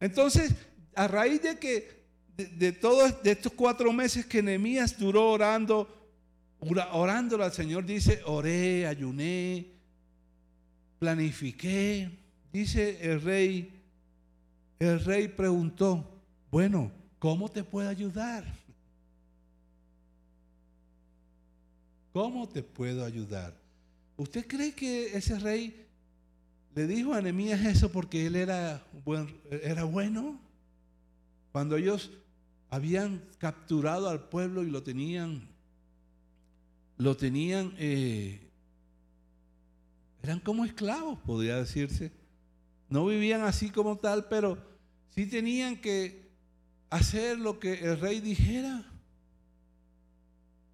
[0.00, 0.54] Entonces,
[0.94, 1.98] a raíz de que
[2.36, 5.86] de, todos de estos cuatro meses que Nehemías duró orando,
[6.92, 9.66] orando al Señor, dice, oré, ayuné,
[10.98, 12.10] planifiqué.
[12.52, 13.70] Dice el rey,
[14.78, 16.08] el rey preguntó,
[16.50, 18.44] bueno, ¿cómo te puedo ayudar?
[22.14, 23.52] ¿Cómo te puedo ayudar?
[24.16, 25.87] ¿Usted cree que ese rey
[26.78, 28.86] le dijo a Nehemías eso porque él era,
[29.64, 30.38] era bueno.
[31.50, 32.12] Cuando ellos
[32.70, 35.48] habían capturado al pueblo y lo tenían,
[36.96, 38.48] lo tenían, eh,
[40.22, 42.12] eran como esclavos, podría decirse.
[42.88, 44.56] No vivían así como tal, pero
[45.16, 46.30] sí tenían que
[46.90, 48.88] hacer lo que el rey dijera.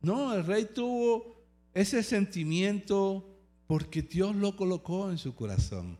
[0.03, 3.34] No, el rey tuvo ese sentimiento
[3.67, 5.99] porque Dios lo colocó en su corazón.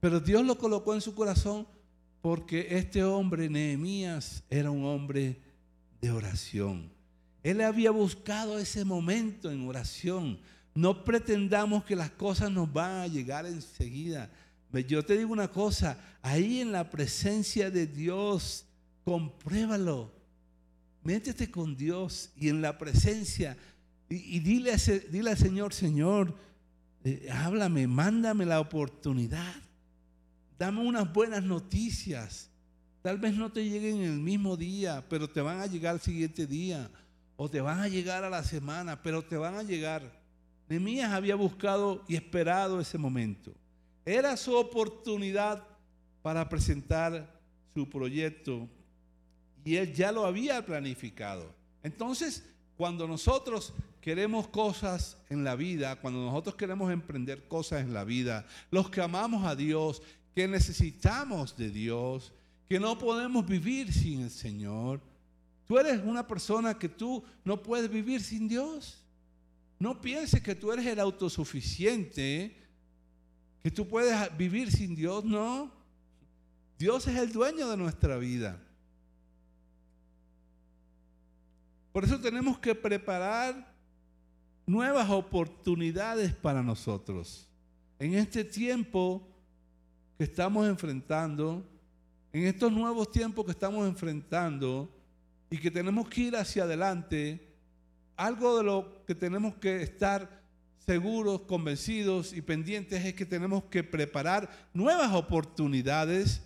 [0.00, 1.66] Pero Dios lo colocó en su corazón
[2.20, 5.40] porque este hombre, Nehemías, era un hombre
[6.00, 6.90] de oración.
[7.42, 10.38] Él había buscado ese momento en oración.
[10.74, 14.30] No pretendamos que las cosas nos van a llegar enseguida.
[14.88, 18.66] Yo te digo una cosa, ahí en la presencia de Dios,
[19.04, 20.10] compruébalo.
[21.02, 23.56] Métete con Dios y en la presencia
[24.08, 24.76] y, dile,
[25.10, 26.34] dile al Señor, Señor,
[27.30, 29.54] háblame, mándame la oportunidad.
[30.58, 32.50] Dame unas buenas noticias.
[33.02, 36.00] Tal vez no te lleguen en el mismo día, pero te van a llegar el
[36.00, 36.90] siguiente día.
[37.36, 40.22] O te van a llegar a la semana, pero te van a llegar.
[40.68, 43.52] Nehemías había buscado y esperado ese momento.
[44.06, 45.62] Era su oportunidad
[46.22, 47.40] para presentar
[47.74, 48.68] su proyecto
[49.64, 51.54] y él ya lo había planificado.
[51.82, 52.44] Entonces,
[52.76, 53.72] cuando nosotros
[54.04, 59.00] queremos cosas en la vida, cuando nosotros queremos emprender cosas en la vida, los que
[59.00, 60.02] amamos a Dios,
[60.34, 62.30] que necesitamos de Dios,
[62.68, 65.00] que no podemos vivir sin el Señor.
[65.66, 69.02] Tú eres una persona que tú no puedes vivir sin Dios.
[69.78, 72.54] No pienses que tú eres el autosuficiente,
[73.62, 75.72] que tú puedes vivir sin Dios, no.
[76.78, 78.60] Dios es el dueño de nuestra vida.
[81.90, 83.73] Por eso tenemos que preparar
[84.66, 87.48] nuevas oportunidades para nosotros.
[87.98, 89.26] En este tiempo
[90.16, 91.64] que estamos enfrentando,
[92.32, 94.90] en estos nuevos tiempos que estamos enfrentando
[95.50, 97.54] y que tenemos que ir hacia adelante,
[98.16, 100.42] algo de lo que tenemos que estar
[100.78, 106.42] seguros, convencidos y pendientes es que tenemos que preparar nuevas oportunidades.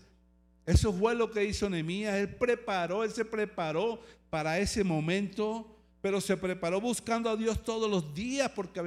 [0.64, 2.14] Eso fue lo que hizo Nehemías.
[2.14, 4.00] Él preparó, él se preparó
[4.30, 8.78] para ese momento pero se preparó buscando a Dios todos los días porque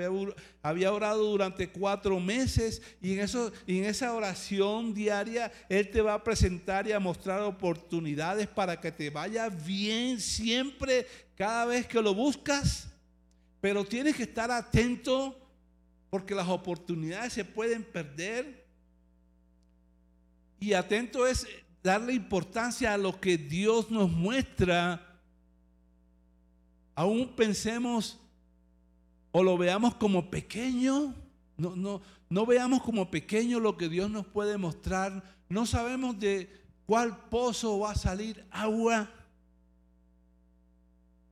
[0.61, 6.01] había, orado durante cuatro meses y en, eso, y en esa oración diaria Él te
[6.01, 11.85] va a presentar y a mostrar oportunidades para que te vaya bien siempre, cada vez
[11.85, 12.87] que lo buscas.
[13.59, 15.37] Pero tienes que estar atento
[16.09, 18.65] porque las oportunidades se pueden perder.
[20.59, 21.45] Y atento es
[21.83, 25.10] darle importancia a lo que Dios nos muestra
[26.95, 28.19] aún pensemos
[29.31, 31.13] o lo veamos como pequeño,
[31.57, 36.49] no, no, no veamos como pequeño lo que Dios nos puede mostrar, no sabemos de
[36.85, 39.09] cuál pozo va a salir agua.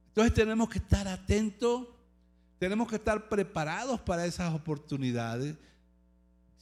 [0.10, 1.88] Entonces tenemos que estar atentos,
[2.58, 5.56] tenemos que estar preparados para esas oportunidades.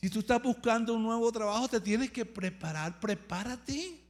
[0.01, 4.06] Si tú estás buscando un nuevo trabajo, te tienes que preparar, prepárate.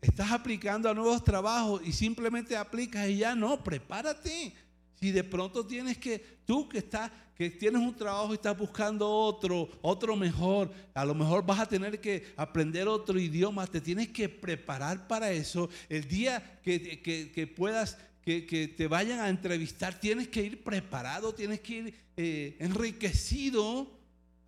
[0.00, 4.54] Estás aplicando a nuevos trabajos y simplemente aplicas y ya no, prepárate.
[5.00, 9.10] Si de pronto tienes que, tú que estás, que tienes un trabajo y estás buscando
[9.10, 14.08] otro, otro mejor, a lo mejor vas a tener que aprender otro idioma, te tienes
[14.08, 15.68] que preparar para eso.
[15.88, 21.72] El día que, puedas, que, te vayan a entrevistar, tienes que ir preparado, tienes que
[21.74, 23.95] ir eh, enriquecido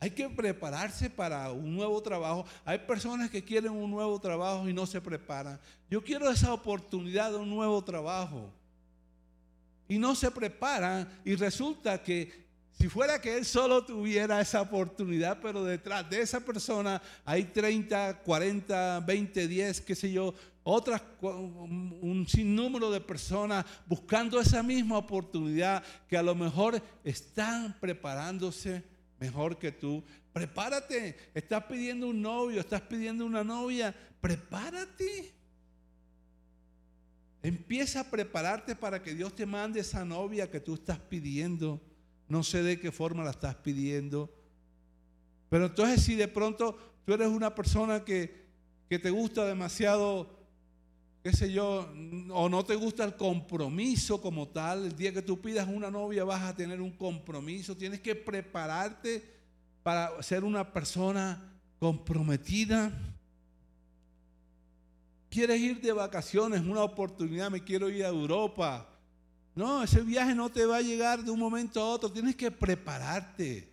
[0.01, 2.47] hay que prepararse para un nuevo trabajo.
[2.65, 5.59] Hay personas que quieren un nuevo trabajo y no se preparan.
[5.91, 8.53] Yo quiero esa oportunidad de un nuevo trabajo.
[9.89, 12.47] Y no se preparan y resulta que
[12.79, 18.21] si fuera que él solo tuviera esa oportunidad, pero detrás de esa persona hay 30,
[18.23, 20.33] 40, 20, 10, qué sé yo,
[20.63, 28.85] otras, un sinnúmero de personas buscando esa misma oportunidad que a lo mejor están preparándose
[29.19, 30.05] mejor que tú.
[30.33, 31.17] Prepárate.
[31.35, 33.95] Estás pidiendo un novio, estás pidiendo una novia.
[34.21, 35.35] Prepárate.
[37.43, 41.81] Empieza a prepararte para que Dios te mande esa novia que tú estás pidiendo.
[42.29, 44.35] No sé de qué forma la estás pidiendo.
[45.49, 48.47] Pero entonces si de pronto tú eres una persona que,
[48.89, 50.38] que te gusta demasiado
[51.29, 51.87] qué sé yo,
[52.31, 56.25] o no te gusta el compromiso como tal, el día que tú pidas una novia
[56.25, 59.23] vas a tener un compromiso, tienes que prepararte
[59.83, 62.91] para ser una persona comprometida.
[65.29, 66.63] ¿Quieres ir de vacaciones?
[66.63, 68.89] Una oportunidad, me quiero ir a Europa.
[69.55, 72.51] No, ese viaje no te va a llegar de un momento a otro, tienes que
[72.51, 73.69] prepararte.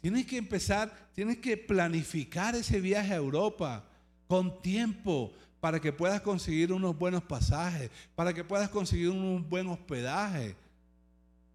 [0.00, 3.84] Tienes que empezar, tienes que planificar ese viaje a Europa
[4.26, 5.32] con tiempo,
[5.62, 10.56] para que puedas conseguir unos buenos pasajes, para que puedas conseguir un buen hospedaje,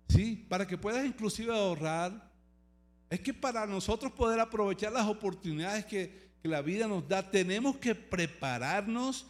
[0.08, 0.46] ¿sí?
[0.48, 2.32] Para que puedas inclusive ahorrar.
[3.10, 7.94] Es que para nosotros poder aprovechar las oportunidades que, la vida nos da, tenemos que
[7.94, 9.28] prepararnos,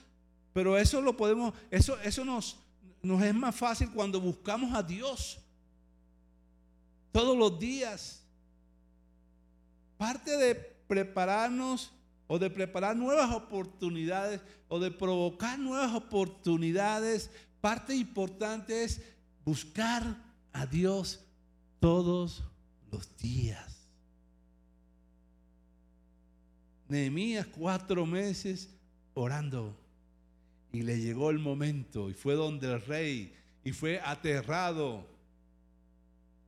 [0.53, 2.59] pero eso lo podemos, eso, eso nos,
[3.01, 5.39] nos es más fácil cuando buscamos a Dios
[7.11, 8.21] todos los días.
[9.97, 11.96] Parte de prepararnos
[12.27, 19.01] o de preparar nuevas oportunidades o de provocar nuevas oportunidades, parte importante es
[19.45, 20.03] buscar
[20.51, 21.23] a Dios
[21.79, 22.43] todos
[22.91, 23.87] los días.
[26.89, 28.69] Nehemías cuatro meses
[29.13, 29.75] orando
[30.71, 35.05] y le llegó el momento y fue donde el rey y fue aterrado.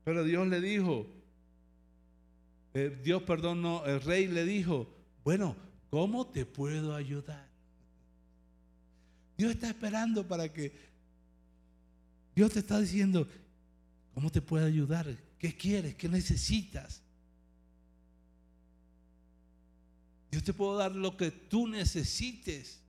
[0.03, 1.07] Pero Dios le dijo,
[2.73, 4.87] eh, Dios, perdón, no, el rey le dijo,
[5.23, 5.55] bueno,
[5.89, 7.47] ¿cómo te puedo ayudar?
[9.37, 10.73] Dios está esperando para que,
[12.35, 13.27] Dios te está diciendo,
[14.13, 15.07] ¿cómo te puedo ayudar?
[15.37, 15.95] ¿Qué quieres?
[15.95, 17.01] ¿Qué necesitas?
[20.31, 22.81] Dios te puedo dar lo que tú necesites.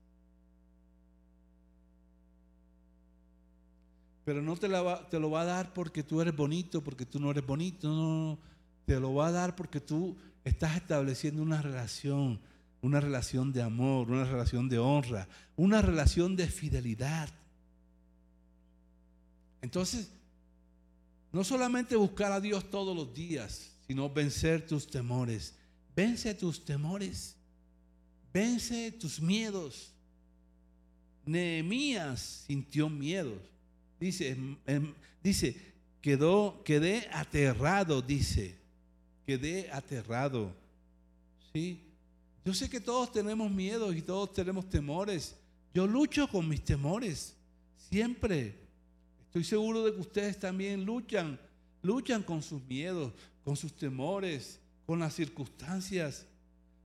[4.24, 4.68] Pero no te,
[5.10, 7.88] te, lo va a dar porque tú eres bonito, porque tú no eres bonito.
[7.88, 8.38] No, no,
[8.84, 12.40] te lo va a dar porque tú estás estableciendo una relación,
[12.82, 17.28] una relación de amor, una relación de honra, una relación de fidelidad.
[19.62, 20.10] Entonces,
[21.32, 25.54] no solamente buscar a Dios todos los días, sino vencer tus temores.
[25.94, 27.36] Vence tus temores.
[28.32, 29.92] Vence tus miedos.
[31.26, 33.40] Nehemías sintió miedos.
[33.98, 35.56] Dice, em, em, dice,
[36.00, 38.56] quedó, quedé aterrado, dice,
[39.26, 40.56] quedé aterrado.
[41.52, 41.89] ¿Sí?
[42.44, 45.36] Yo sé que todos tenemos miedos y todos tenemos temores.
[45.74, 47.36] Yo lucho con mis temores,
[47.76, 48.58] siempre.
[49.26, 51.38] Estoy seguro de que ustedes también luchan,
[51.82, 53.12] luchan con sus miedos,
[53.44, 56.26] con sus temores, con las circunstancias.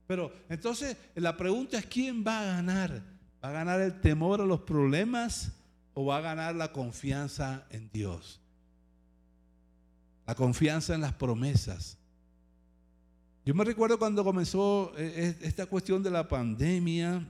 [0.06, 3.02] Pero entonces la pregunta es, ¿quién va a ganar?
[3.42, 5.52] ¿Va a ganar el temor a los problemas
[5.94, 8.40] o va a ganar la confianza en Dios?
[10.26, 11.98] La confianza en las promesas.
[13.46, 17.24] Yo me recuerdo cuando comenzó eh, esta cuestión de la pandemia,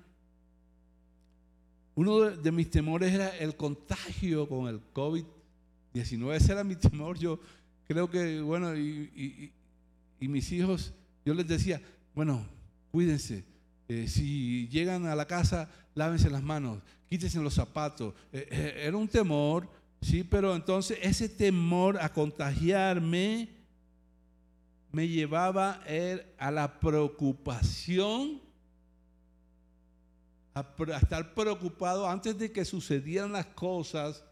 [1.95, 6.35] uno de, mis temores era el contagio con el COVID-19.
[6.35, 7.19] Ese era mi temor.
[7.19, 7.39] Yo
[7.87, 9.53] creo que, bueno, y,
[10.21, 11.83] mis hijos, yo les decía,
[12.15, 12.47] bueno,
[12.91, 13.45] cuídense.
[13.87, 18.15] Eh, si llegan a la casa, lávense las manos, quítense los zapatos.
[18.33, 19.69] Eh, eh, era un temor,
[20.01, 23.56] sí, pero entonces ese temor a contagiarme
[24.97, 25.83] me llevaba
[26.39, 28.41] a la preocupación
[30.55, 30.65] a,
[31.03, 34.25] estar preocupado antes de que sucedieran las cosas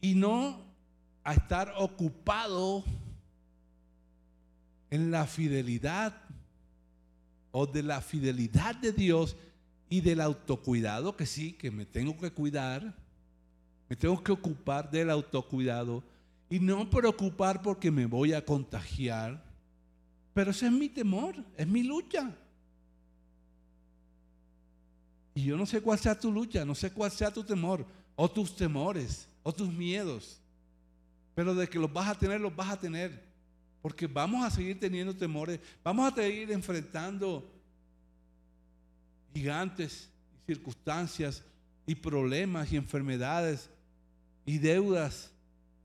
[0.00, 0.64] y no
[1.22, 2.82] a estar ocupado
[4.90, 6.20] en la fidelidad
[7.52, 9.36] o de la fidelidad de Dios
[9.88, 12.92] y del autocuidado, que sí, que me tengo que cuidar,
[13.88, 16.02] me tengo que ocupar del autocuidado
[16.52, 19.42] y no preocupar porque me voy a contagiar.
[20.34, 22.30] Pero ese es mi temor, es mi lucha.
[25.34, 28.30] Y yo no sé cuál sea tu lucha, no sé cuál sea tu temor, o
[28.30, 30.42] tus temores, o tus miedos.
[31.34, 33.24] Pero de que los vas a tener, los vas a tener.
[33.80, 37.50] Porque vamos a seguir teniendo temores, vamos a seguir enfrentando
[39.32, 41.42] gigantes y circunstancias
[41.86, 43.70] y problemas y enfermedades
[44.44, 45.31] y deudas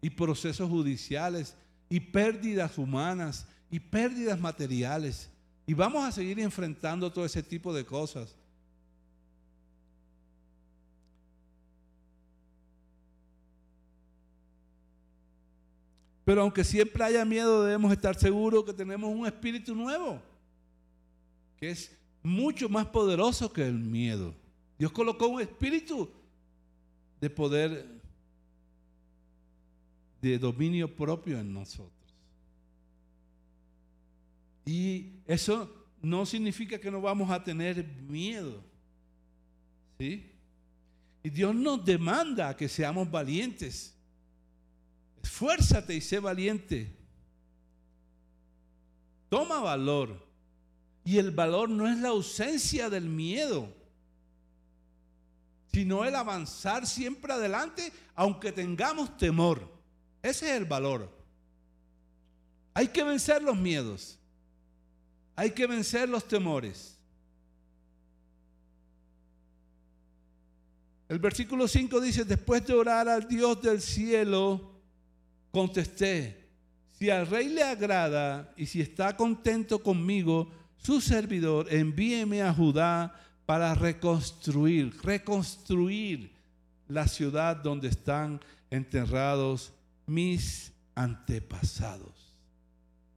[0.02, 1.56] y procesos judiciales
[1.90, 5.30] y pérdidas humanas y pérdidas materiales.
[5.66, 8.36] Y vamos a seguir enfrentando todo ese tipo de cosas.
[16.28, 20.22] Pero aunque siempre haya miedo, debemos estar seguros que tenemos un espíritu nuevo,
[21.56, 24.36] que es mucho más poderoso que el miedo.
[24.78, 26.10] Dios colocó un espíritu
[27.22, 27.97] de poder,
[30.22, 31.94] de dominio propio en nosotros.
[34.66, 38.64] Y eso no significa que no vamos a tener miedo.
[39.98, 40.32] ¿Sí?
[41.24, 43.96] Y Dios nos demanda que seamos valientes.
[45.24, 46.96] Esfuérzate y sé valiente.
[49.30, 50.26] Toma valor.
[51.04, 53.74] Y el valor no es la ausencia del miedo,
[55.72, 59.77] sino el avanzar siempre adelante, aunque tengamos temor.
[60.28, 61.10] Ese es el valor.
[62.74, 64.20] Hay que vencer los miedos.
[65.38, 66.98] Hay que vencer los temores.
[71.08, 74.74] El versículo 5 dice, después de orar al Dios del cielo,
[75.50, 76.50] Contesté,
[76.92, 83.16] si al rey le agrada y si está contento conmigo, su servidor, envíeme a Judá
[83.46, 86.34] para reconstruir, reconstruir
[86.90, 89.72] la ciudad donde están enterrados
[90.08, 92.34] mis antepasados.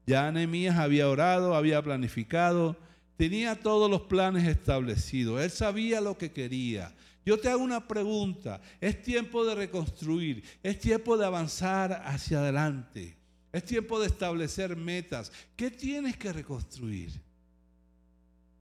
[0.06, 2.76] Ya Nehemías había orado, había planificado,
[3.16, 8.60] tenía todos los planes establecidos, él sabía lo que quería, yo te hago una pregunta.
[8.80, 10.42] Es tiempo de reconstruir.
[10.62, 13.16] Es tiempo de avanzar hacia adelante.
[13.52, 15.30] Es tiempo de establecer metas.
[15.56, 17.12] ¿Qué tienes que reconstruir?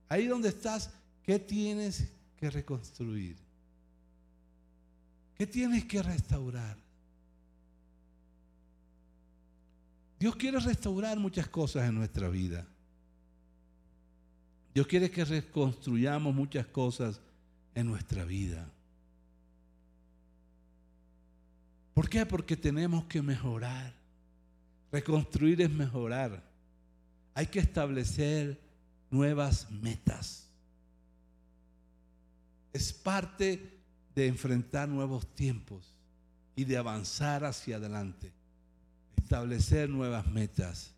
[0.08, 0.90] Ahí donde estás,
[1.22, 3.36] ¿qué tienes que reconstruir?
[5.34, 6.76] ¿Qué tienes que restaurar?
[10.20, 12.66] Dios quiere restaurar muchas cosas en nuestra vida.
[14.74, 17.18] Dios quiere que reconstruyamos muchas cosas
[17.74, 18.70] en nuestra vida.
[21.94, 22.26] ¿Por qué?
[22.26, 23.94] Porque tenemos que mejorar.
[24.92, 26.44] Reconstruir es mejorar.
[27.34, 28.60] Hay que establecer
[29.10, 30.50] nuevas metas.
[32.74, 33.80] Es parte
[34.14, 35.94] de enfrentar nuevos tiempos
[36.54, 38.38] y de avanzar hacia adelante.
[39.30, 40.92] Establecer nuevas metas.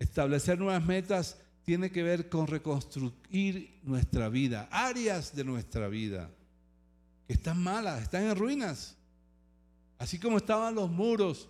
[0.00, 6.28] Establecer nuevas metas tiene que ver con reconstruir nuestra vida, áreas de nuestra vida
[7.28, 8.96] que están malas, están en ruinas.
[9.96, 11.48] Así como estaban los muros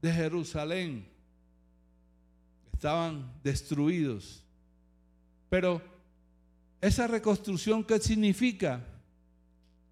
[0.00, 1.06] de Jerusalén,
[2.72, 4.42] estaban destruidos.
[5.50, 5.82] Pero
[6.80, 8.82] esa reconstrucción, ¿qué significa?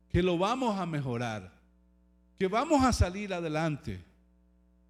[0.09, 1.53] Que lo vamos a mejorar,
[2.39, 4.14] que vamos a salir adelante,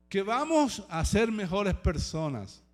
[0.09, 2.65] que vamos a ser mejores personas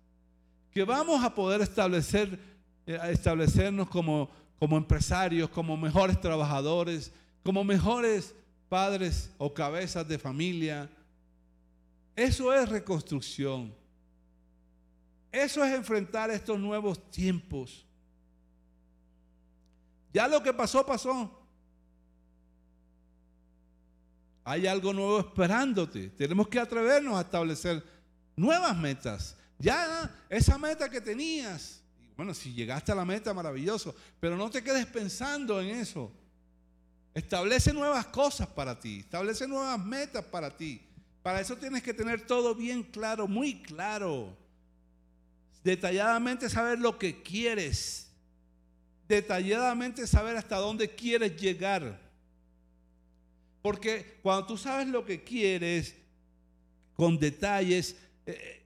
[0.71, 2.39] que vamos a poder establecer,
[2.87, 7.11] eh, establecernos como, como empresarios, como mejores trabajadores,
[7.43, 8.33] como mejores
[8.69, 10.89] padres o cabezas de familia.
[12.15, 13.73] Eso es reconstrucción.
[15.31, 17.85] Eso es enfrentar estos nuevos tiempos.
[20.13, 21.40] Ya lo que pasó, pasó.
[24.51, 26.09] Hay algo nuevo esperándote.
[26.09, 27.81] Tenemos que atrevernos a establecer
[28.35, 31.81] nuevas metas, ya esa meta que tenías,
[32.17, 36.11] bueno, si llegaste a la meta, maravilloso, pero no te quedes pensando en eso.
[37.13, 40.81] Establece nuevas cosas para ti, establece nuevas metas para ti.
[41.23, 44.35] Para eso tienes que tener todo bien claro, muy claro.
[45.63, 48.11] Detalladamente saber lo que quieres.
[49.07, 52.10] Detalladamente saber hasta dónde quieres llegar.
[53.61, 55.95] Porque cuando tú sabes lo que quieres,
[56.95, 57.95] con detalles,
[58.25, 58.61] eh,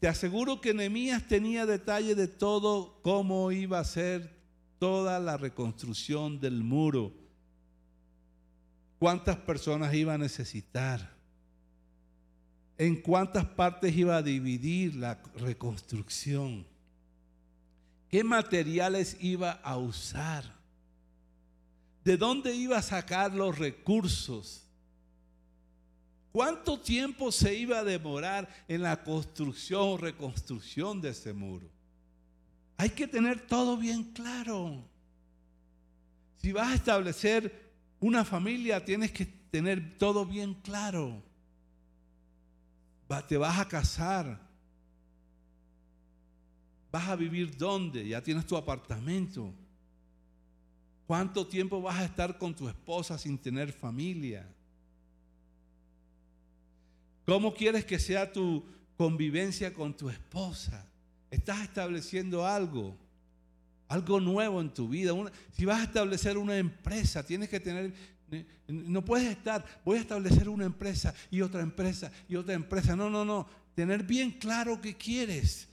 [0.00, 4.38] te aseguro que Nehemías tenía detalle de todo cómo iba a ser
[4.78, 7.12] toda la reconstrucción del muro.
[8.98, 11.16] Cuántas personas iba a necesitar.
[12.76, 16.64] En cuántas partes iba a dividir la reconstrucción.
[18.08, 20.57] ¿Qué materiales iba a usar?
[22.04, 24.64] ¿De dónde iba a sacar los recursos?
[26.32, 31.68] ¿Cuánto tiempo se iba a demorar en la construcción o reconstrucción de ese muro?
[32.76, 34.84] Hay que tener todo bien claro.
[36.36, 41.22] Si vas a establecer una familia, tienes que tener todo bien claro.
[43.26, 44.38] Te vas a casar.
[46.92, 48.06] ¿Vas a vivir dónde?
[48.06, 49.52] Ya tienes tu apartamento.
[51.08, 54.46] ¿Cuánto tiempo vas a estar con tu esposa sin tener familia?
[57.24, 58.62] ¿Cómo quieres que sea tu
[58.94, 60.86] convivencia con tu esposa?
[61.30, 62.94] Estás estableciendo algo,
[63.88, 65.14] algo nuevo en tu vida.
[65.52, 67.94] si vas a establecer una empresa, tienes que tener,
[68.66, 72.94] no puedes estar, voy a establecer una empresa y otra empresa y otra empresa.
[72.94, 73.48] No, no, no.
[73.74, 75.67] Tener bien claro qué quieres.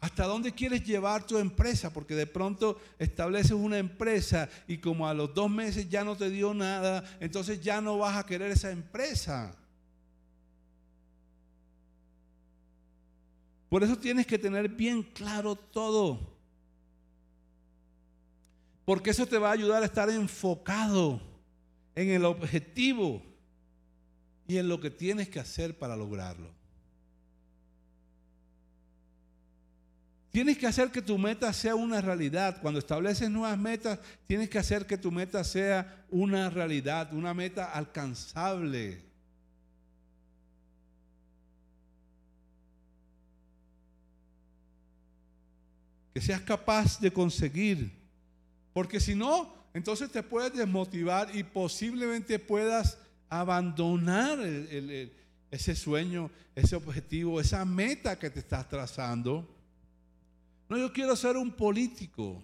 [0.00, 1.92] ¿Hasta dónde quieres llevar tu empresa?
[1.92, 6.30] Porque de pronto estableces una empresa y como a los dos meses ya no te
[6.30, 9.56] dio nada, entonces ya no vas a querer esa empresa.
[13.68, 16.38] Por eso tienes que tener bien claro todo.
[18.84, 21.20] Porque eso te va a ayudar a estar enfocado
[21.94, 23.22] en el objetivo
[24.46, 26.57] y en lo que tienes que hacer para lograrlo.
[30.38, 32.62] Tienes que hacer que tu meta sea una realidad.
[32.62, 37.72] Cuando estableces nuevas metas, tienes que hacer que tu meta sea una realidad, una meta
[37.72, 39.02] alcanzable.
[46.14, 47.90] que seas capaz de conseguir.
[48.72, 52.96] Porque si no, entonces te puedes desmotivar y posiblemente puedas
[53.28, 54.38] abandonar
[55.50, 59.57] ese sueño, ese objetivo, esa meta que te estás trazando.
[60.68, 62.42] No, yo quiero ser un político.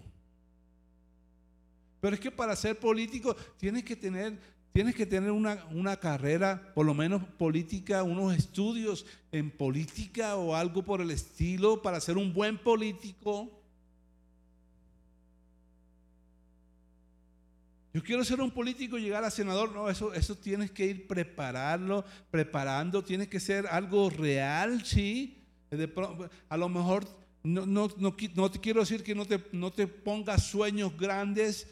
[2.00, 4.38] Pero es que para ser político tienes que tener,
[4.72, 10.54] tienes que tener una, una, carrera, por lo menos política, unos estudios en política o
[10.54, 13.50] algo por el estilo para ser un buen político.
[17.94, 19.72] Yo quiero ser un político y llegar a senador.
[19.72, 23.04] No, eso, eso tienes que ir prepararlo, preparando.
[23.04, 25.44] Tiene que ser algo real, sí.
[26.48, 30.42] a lo mejor no, no, no, te quiero decir que no te, no te pongas
[30.42, 31.68] sueños grandes,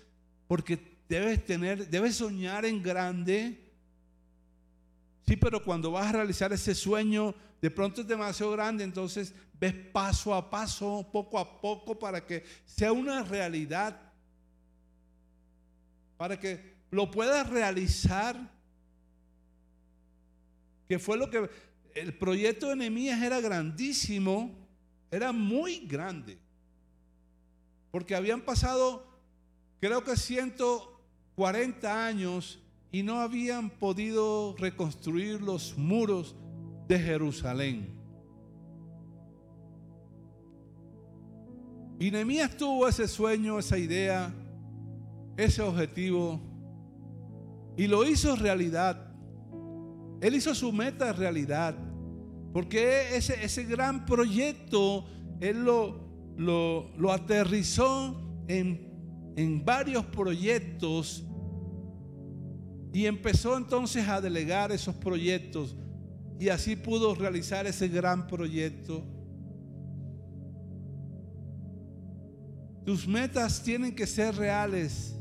[0.46, 3.62] porque debes tener, debes soñar en grande,
[5.26, 9.72] Sí, pero cuando vas a realizar ese sueño, de pronto es demasiado grande, entonces ves
[9.72, 13.98] paso a paso, poco a poco, para que sea una realidad,
[16.16, 18.36] para que lo puedas realizar.
[20.88, 21.48] Que fue lo que
[21.94, 24.61] el proyecto de Nehemías era grandísimo,
[25.12, 26.38] era muy grande,
[27.92, 29.06] porque habían pasado,
[29.78, 32.58] creo que 140 años
[32.90, 36.34] y no habían podido reconstruir los muros
[36.88, 37.88] de Jerusalén.
[42.00, 44.34] Y Nehemías tuvo ese sueño, esa idea,
[45.36, 46.40] ese objetivo
[47.76, 49.12] y lo hizo realidad.
[50.22, 51.76] Él hizo su meta realidad.
[52.52, 55.06] Porque ese, ese gran proyecto,
[55.40, 56.00] Él lo,
[56.36, 61.24] lo, aterrizó en, en varios proyectos
[62.92, 65.74] y empezó entonces a delegar esos proyectos
[66.38, 69.02] y así pudo realizar ese gran proyecto.
[72.84, 75.16] Tus metas tienen que ser reales,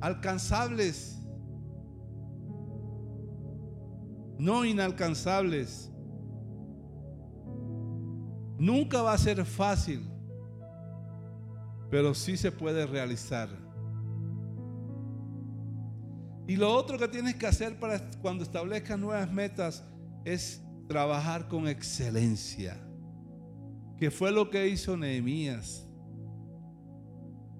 [0.00, 1.16] alcanzables,
[4.36, 5.90] no inalcanzables.
[8.60, 10.06] Nunca va a ser fácil,
[11.90, 13.48] pero sí se puede realizar.
[16.46, 19.82] Y lo otro que tienes que hacer para cuando establezcas nuevas metas
[20.26, 22.76] es trabajar con excelencia,
[23.96, 25.88] que fue lo que hizo Nehemías.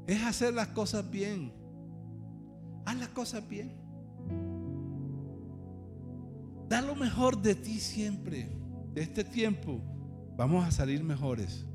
[0.07, 1.51] Es hacer las cosas bien.
[2.85, 3.75] Haz las cosas bien.
[6.69, 8.51] Da lo mejor de ti siempre.
[8.93, 9.81] De este tiempo
[10.41, 11.67] vamos a salir mejores.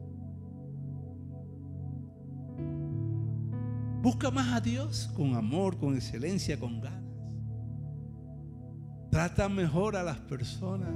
[4.02, 7.04] Busca más a Dios con amor, con excelencia, con ganas.
[9.12, 10.90] Trata mejor a las personas.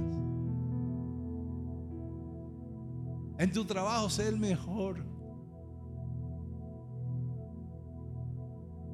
[3.38, 5.06] En tu trabajo, sé el mejor.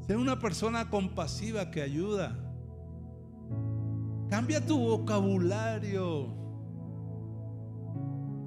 [0.06, 2.36] Sé una persona compasiva que ayuda.
[4.28, 6.45] Cambia tu vocabulario.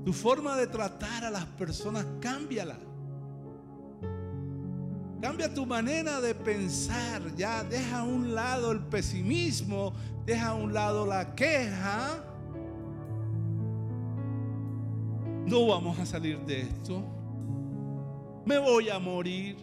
[0.10, 2.76] Tu forma de tratar a las personas, cámbiala.
[5.22, 9.94] Cambia tu manera de pensar, ya deja a un lado el pesimismo,
[10.26, 12.24] deja a un lado la queja.
[15.46, 17.04] No vamos a salir de esto.
[18.46, 19.58] Me voy a morir.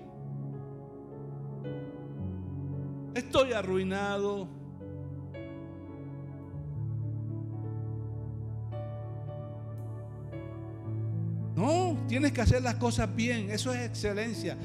[3.17, 4.56] Estoy arruinado.
[11.57, 13.51] No, tienes que hacer las cosas bien.
[13.51, 14.57] Eso es excelencia.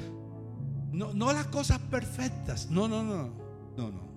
[0.92, 2.70] No, las cosas perfectas.
[2.70, 3.30] No, no, no.
[3.76, 4.12] No, no.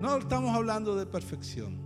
[0.00, 1.78] No estamos hablando de perfección.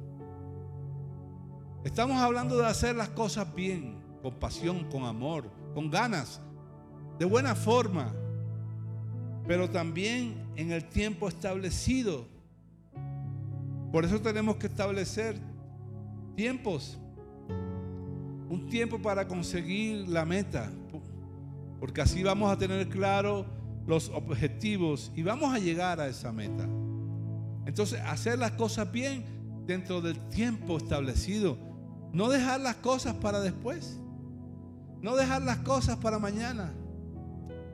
[1.84, 6.40] Estamos hablando de hacer las cosas bien, con pasión, con amor, con ganas,
[7.18, 8.12] de buena forma,
[9.46, 12.26] pero también en el tiempo establecido.
[13.92, 15.40] Por eso tenemos que establecer
[16.36, 16.98] tiempos.
[18.48, 20.70] Un tiempo para conseguir la meta.
[21.80, 23.46] Porque así vamos a tener claro
[23.86, 26.66] los objetivos y vamos a llegar a esa meta.
[27.66, 29.24] Entonces, hacer las cosas bien
[29.66, 31.58] dentro del tiempo establecido.
[32.12, 34.00] No dejar las cosas para después.
[35.00, 36.72] No dejar las cosas para mañana.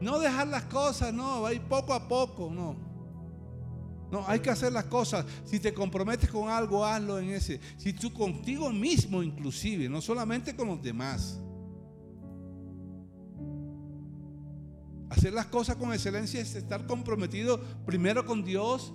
[0.01, 2.77] No dejar las cosas, no, ir poco a poco, no.
[4.15, 5.27] No, hay que hacer las cosas.
[5.45, 7.59] Si te comprometes con algo, hazlo en ese.
[7.77, 11.41] Si tú contigo mismo inclusive, no solamente con los demás.
[15.11, 18.95] Hacer las cosas con excelencia es estar comprometido primero con Dios,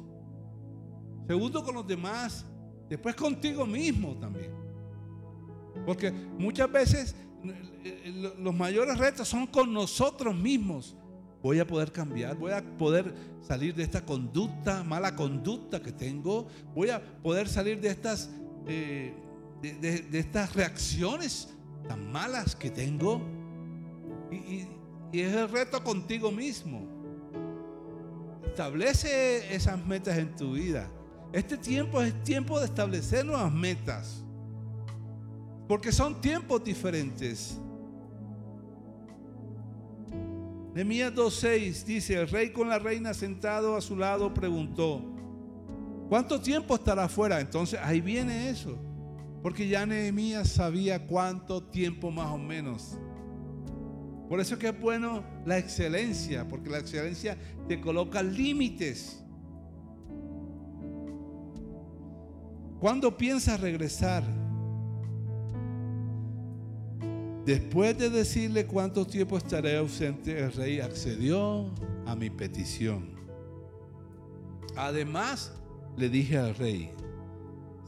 [1.27, 2.45] segundo con los demás,
[2.87, 4.53] después contigo mismo también.
[5.85, 7.13] Porque muchas veces
[8.37, 10.95] los mayores retos son con nosotros mismos.
[11.41, 16.47] Voy a poder cambiar, voy a poder salir de esta conducta, mala conducta que tengo,
[16.75, 18.29] voy a poder salir de estas,
[18.67, 19.13] eh,
[19.61, 21.49] de, estas reacciones
[21.87, 23.21] tan malas que tengo.
[24.31, 24.67] y,
[25.11, 26.87] y es el reto contigo mismo.
[28.45, 30.89] Establece esas metas en tu vida.
[31.31, 34.23] Este tiempo es tiempo de establecer nuevas metas.
[35.67, 37.57] Porque son tiempos diferentes.
[40.73, 45.01] Nehemías 2.6 dice, el rey con la reina sentado a su lado preguntó,
[46.09, 47.39] ¿cuánto tiempo estará afuera?
[47.39, 48.77] Entonces ahí viene eso.
[49.41, 52.97] Porque ya Nehemías sabía cuánto tiempo más o menos
[54.29, 57.35] por eso es que es bueno la excelencia, porque la excelencia
[57.67, 59.19] te coloca límites.
[62.79, 64.23] ¿Cuándo piensas regresar?
[67.49, 71.65] Después de decirle cuánto tiempo estaré ausente, el rey accedió
[72.05, 73.09] a mi petición.
[74.75, 75.51] Además,
[75.97, 76.91] le dije al rey,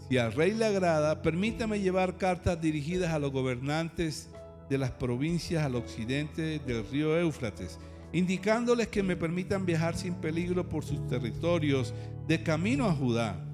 [0.10, 4.30] si al rey le agrada, permítame llevar cartas dirigidas a los gobernantes
[4.68, 7.78] de las provincias al occidente del río Éufrates,
[8.14, 11.94] indicándoles que me permitan viajar sin peligro por sus territorios
[12.28, 13.46] de camino a Judá.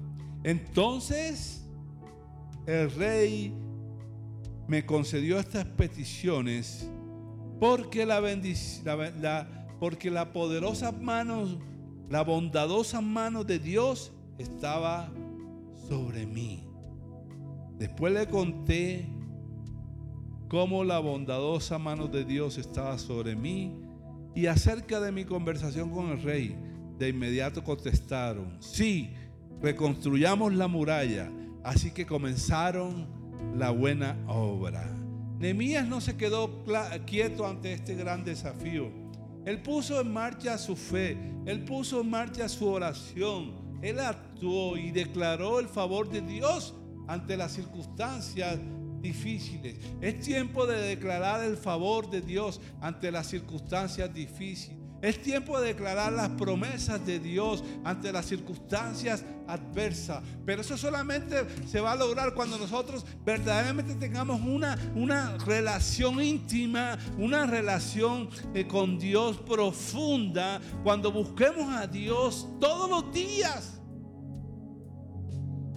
[0.42, 1.66] Entonces
[2.64, 3.52] el rey
[4.68, 6.88] me concedió estas peticiones
[7.58, 8.20] porque la,
[9.80, 11.58] porque la poderosa mano,
[12.10, 15.10] la bondadosa mano de Dios estaba
[15.88, 16.68] sobre mí.
[17.78, 19.08] Después le conté
[20.48, 23.74] cómo la bondadosa mano de Dios estaba sobre mí
[24.34, 26.56] y acerca de mi conversación con el rey.
[26.98, 29.14] De inmediato contestaron, sí,
[29.62, 31.30] reconstruyamos la muralla.
[31.62, 33.17] Así que comenzaron
[33.54, 34.88] la buena obra.
[35.38, 36.64] Nehemías no se quedó
[37.06, 38.90] quieto ante este gran desafío.
[39.44, 41.16] Él puso en marcha su fe,
[41.46, 46.74] él puso en marcha su oración, él actuó y declaró el favor de Dios
[47.06, 48.58] ante las circunstancias
[49.00, 49.76] difíciles.
[50.00, 54.77] Es tiempo de declarar el favor de Dios ante las circunstancias difíciles.
[55.00, 60.22] Es tiempo de declarar las promesas de Dios ante las circunstancias adversas.
[60.44, 66.98] Pero eso solamente se va a lograr cuando nosotros verdaderamente tengamos una, una relación íntima,
[67.16, 73.77] una relación eh, con Dios profunda, cuando busquemos a Dios todos los días.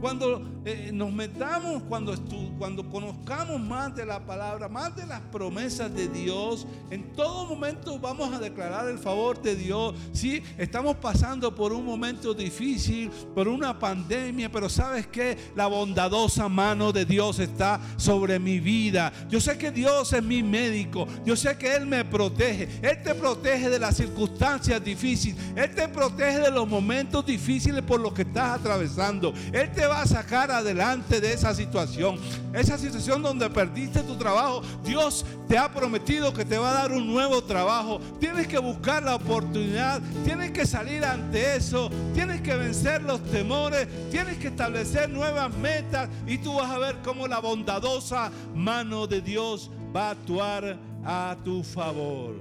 [0.02, 2.16] Cuando eh, nos metamos, cuando,
[2.58, 7.99] cuando conozcamos más de la palabra, más de las promesas de Dios, en todo momento
[7.99, 9.93] vamos a declarar el favor de Dios.
[10.12, 16.49] Sí, estamos pasando por un momento difícil, por una pandemia, pero sabes que la bondadosa
[16.49, 19.14] mano de Dios está sobre mi vida.
[19.30, 21.08] Yo sé que Dios es mi médico.
[21.24, 22.68] Yo sé que Él me protege.
[22.82, 25.38] Él te protege de las circunstancias difíciles.
[25.56, 29.32] Él te protege de los momentos difíciles por los que estás atravesando.
[29.54, 32.18] Él te va a sacar adelante de esa situación.
[32.54, 36.92] Esa situación donde perdiste tu trabajo, Dios te ha prometido que te va a dar
[36.94, 38.00] un nuevo trabajo.
[38.20, 43.88] Tienes que buscar la oportunidad, tienes que salir ante eso, tienes que vencer los temores,
[44.10, 49.22] tienes que establecer nuevas metas y tú vas a ver cómo la bondadosa mano de
[49.22, 52.36] Dios va a actuar a tu favor.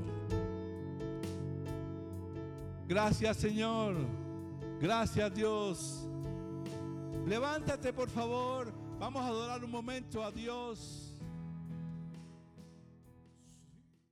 [2.86, 3.96] Gracias Señor.
[4.80, 6.09] Gracias Dios.
[7.26, 8.72] Levántate por favor.
[8.98, 11.09] Vamos a adorar un momento a Dios.